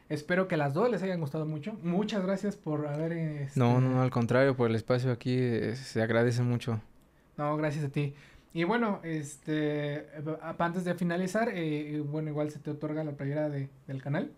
Espero 0.09 0.49
que 0.49 0.57
las 0.57 0.72
dos 0.74 0.90
les 0.90 1.03
hayan 1.03 1.20
gustado 1.20 1.44
mucho. 1.44 1.74
Muchas 1.82 2.24
gracias 2.24 2.57
por 2.57 2.86
haber... 2.86 3.12
este, 3.12 3.59
No, 3.61 3.80
no, 3.80 3.90
no, 3.90 4.03
al 4.03 4.11
contrario, 4.11 4.57
por 4.57 4.70
el 4.70 4.76
espacio 4.76 5.11
aquí 5.12 5.36
eh, 5.38 5.76
se 5.76 6.01
agradece 6.03 6.42
mucho. 6.42 6.80
No, 7.36 7.57
gracias 7.57 7.84
a 7.84 7.88
ti. 7.88 8.14
Y 8.55 8.64
bueno, 8.64 9.01
este, 9.03 10.07
antes 10.59 10.84
de 10.84 10.94
finalizar, 10.94 11.51
eh, 11.53 12.03
bueno, 12.05 12.30
igual 12.30 12.51
se 12.51 12.59
te 12.59 12.70
otorga 12.70 13.05
la 13.05 13.12
playera 13.12 13.49
de, 13.51 13.68
del 13.86 14.03
canal. 14.03 14.30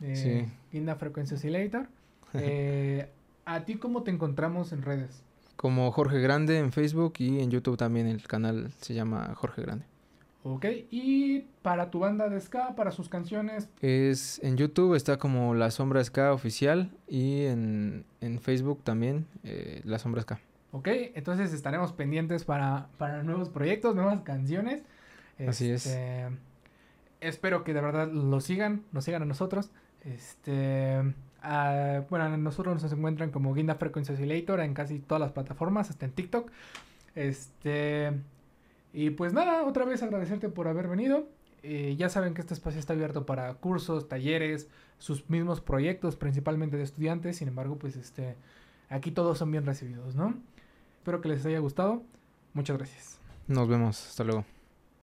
Eh, 0.00 0.14
Sí. 0.16 0.52
Guinda 0.72 0.96
Frequency 0.96 1.34
Oscillator. 1.34 1.86
Eh, 2.34 3.08
¿A 3.52 3.64
ti 3.64 3.74
cómo 3.76 4.04
te 4.04 4.12
encontramos 4.12 4.72
en 4.72 4.82
redes? 4.82 5.24
Como 5.56 5.90
Jorge 5.90 6.20
Grande 6.20 6.58
en 6.58 6.70
Facebook 6.70 7.14
y 7.18 7.40
en 7.40 7.50
YouTube 7.50 7.76
también 7.76 8.06
el 8.06 8.22
canal 8.28 8.70
se 8.80 8.94
llama 8.94 9.34
Jorge 9.34 9.62
Grande. 9.62 9.84
Ok, 10.44 10.66
y 10.90 11.40
para 11.60 11.90
tu 11.90 11.98
banda 11.98 12.28
de 12.28 12.40
ska, 12.40 12.76
para 12.76 12.92
sus 12.92 13.08
canciones, 13.08 13.68
Es 13.82 14.38
en 14.44 14.56
YouTube 14.56 14.94
está 14.94 15.18
como 15.18 15.54
La 15.54 15.72
Sombra 15.72 16.02
Ska 16.04 16.32
oficial 16.32 16.92
y 17.08 17.44
en, 17.46 18.04
en 18.20 18.40
Facebook 18.40 18.84
también 18.84 19.26
eh, 19.42 19.80
La 19.84 19.98
Sombra 19.98 20.22
Ska. 20.22 20.38
ok, 20.70 20.86
entonces 21.14 21.52
estaremos 21.52 21.92
pendientes 21.92 22.44
para, 22.44 22.86
para 22.98 23.24
nuevos 23.24 23.48
proyectos, 23.48 23.96
nuevas 23.96 24.20
canciones. 24.20 24.84
Así 25.44 25.70
es. 25.70 25.86
Este, 25.86 26.28
Espero 27.20 27.64
que 27.64 27.74
de 27.74 27.80
verdad 27.80 28.08
lo 28.12 28.40
sigan, 28.40 28.84
nos 28.92 29.04
sigan 29.04 29.22
a 29.22 29.26
nosotros. 29.26 29.70
Este, 30.04 31.02
ah, 31.42 32.02
bueno, 32.10 32.36
nosotros 32.36 32.82
nos 32.82 32.92
encuentran 32.92 33.30
como 33.30 33.54
Guinda 33.54 33.74
Frequency 33.74 34.12
Oscillator 34.12 34.60
en 34.60 34.74
casi 34.74 34.98
todas 34.98 35.20
las 35.20 35.32
plataformas, 35.32 35.90
hasta 35.90 36.06
en 36.06 36.12
TikTok. 36.12 36.50
Este, 37.14 38.12
y 38.92 39.10
pues 39.10 39.32
nada, 39.32 39.64
otra 39.64 39.84
vez 39.84 40.02
agradecerte 40.02 40.48
por 40.48 40.68
haber 40.68 40.88
venido. 40.88 41.26
Eh, 41.62 41.94
ya 41.98 42.08
saben 42.08 42.34
que 42.34 42.40
este 42.40 42.54
espacio 42.54 42.80
está 42.80 42.94
abierto 42.94 43.26
para 43.26 43.52
cursos, 43.54 44.08
talleres, 44.08 44.68
sus 44.98 45.28
mismos 45.28 45.60
proyectos, 45.60 46.16
principalmente 46.16 46.76
de 46.76 46.84
estudiantes. 46.84 47.36
Sin 47.36 47.48
embargo, 47.48 47.76
pues 47.76 47.96
este, 47.96 48.36
aquí 48.88 49.10
todos 49.10 49.38
son 49.38 49.50
bien 49.50 49.66
recibidos, 49.66 50.14
¿no? 50.14 50.34
Espero 50.98 51.20
que 51.20 51.28
les 51.28 51.44
haya 51.46 51.58
gustado. 51.58 52.02
Muchas 52.54 52.76
gracias. 52.76 53.18
Nos 53.46 53.68
vemos, 53.68 54.08
hasta 54.08 54.24
luego. 54.24 54.44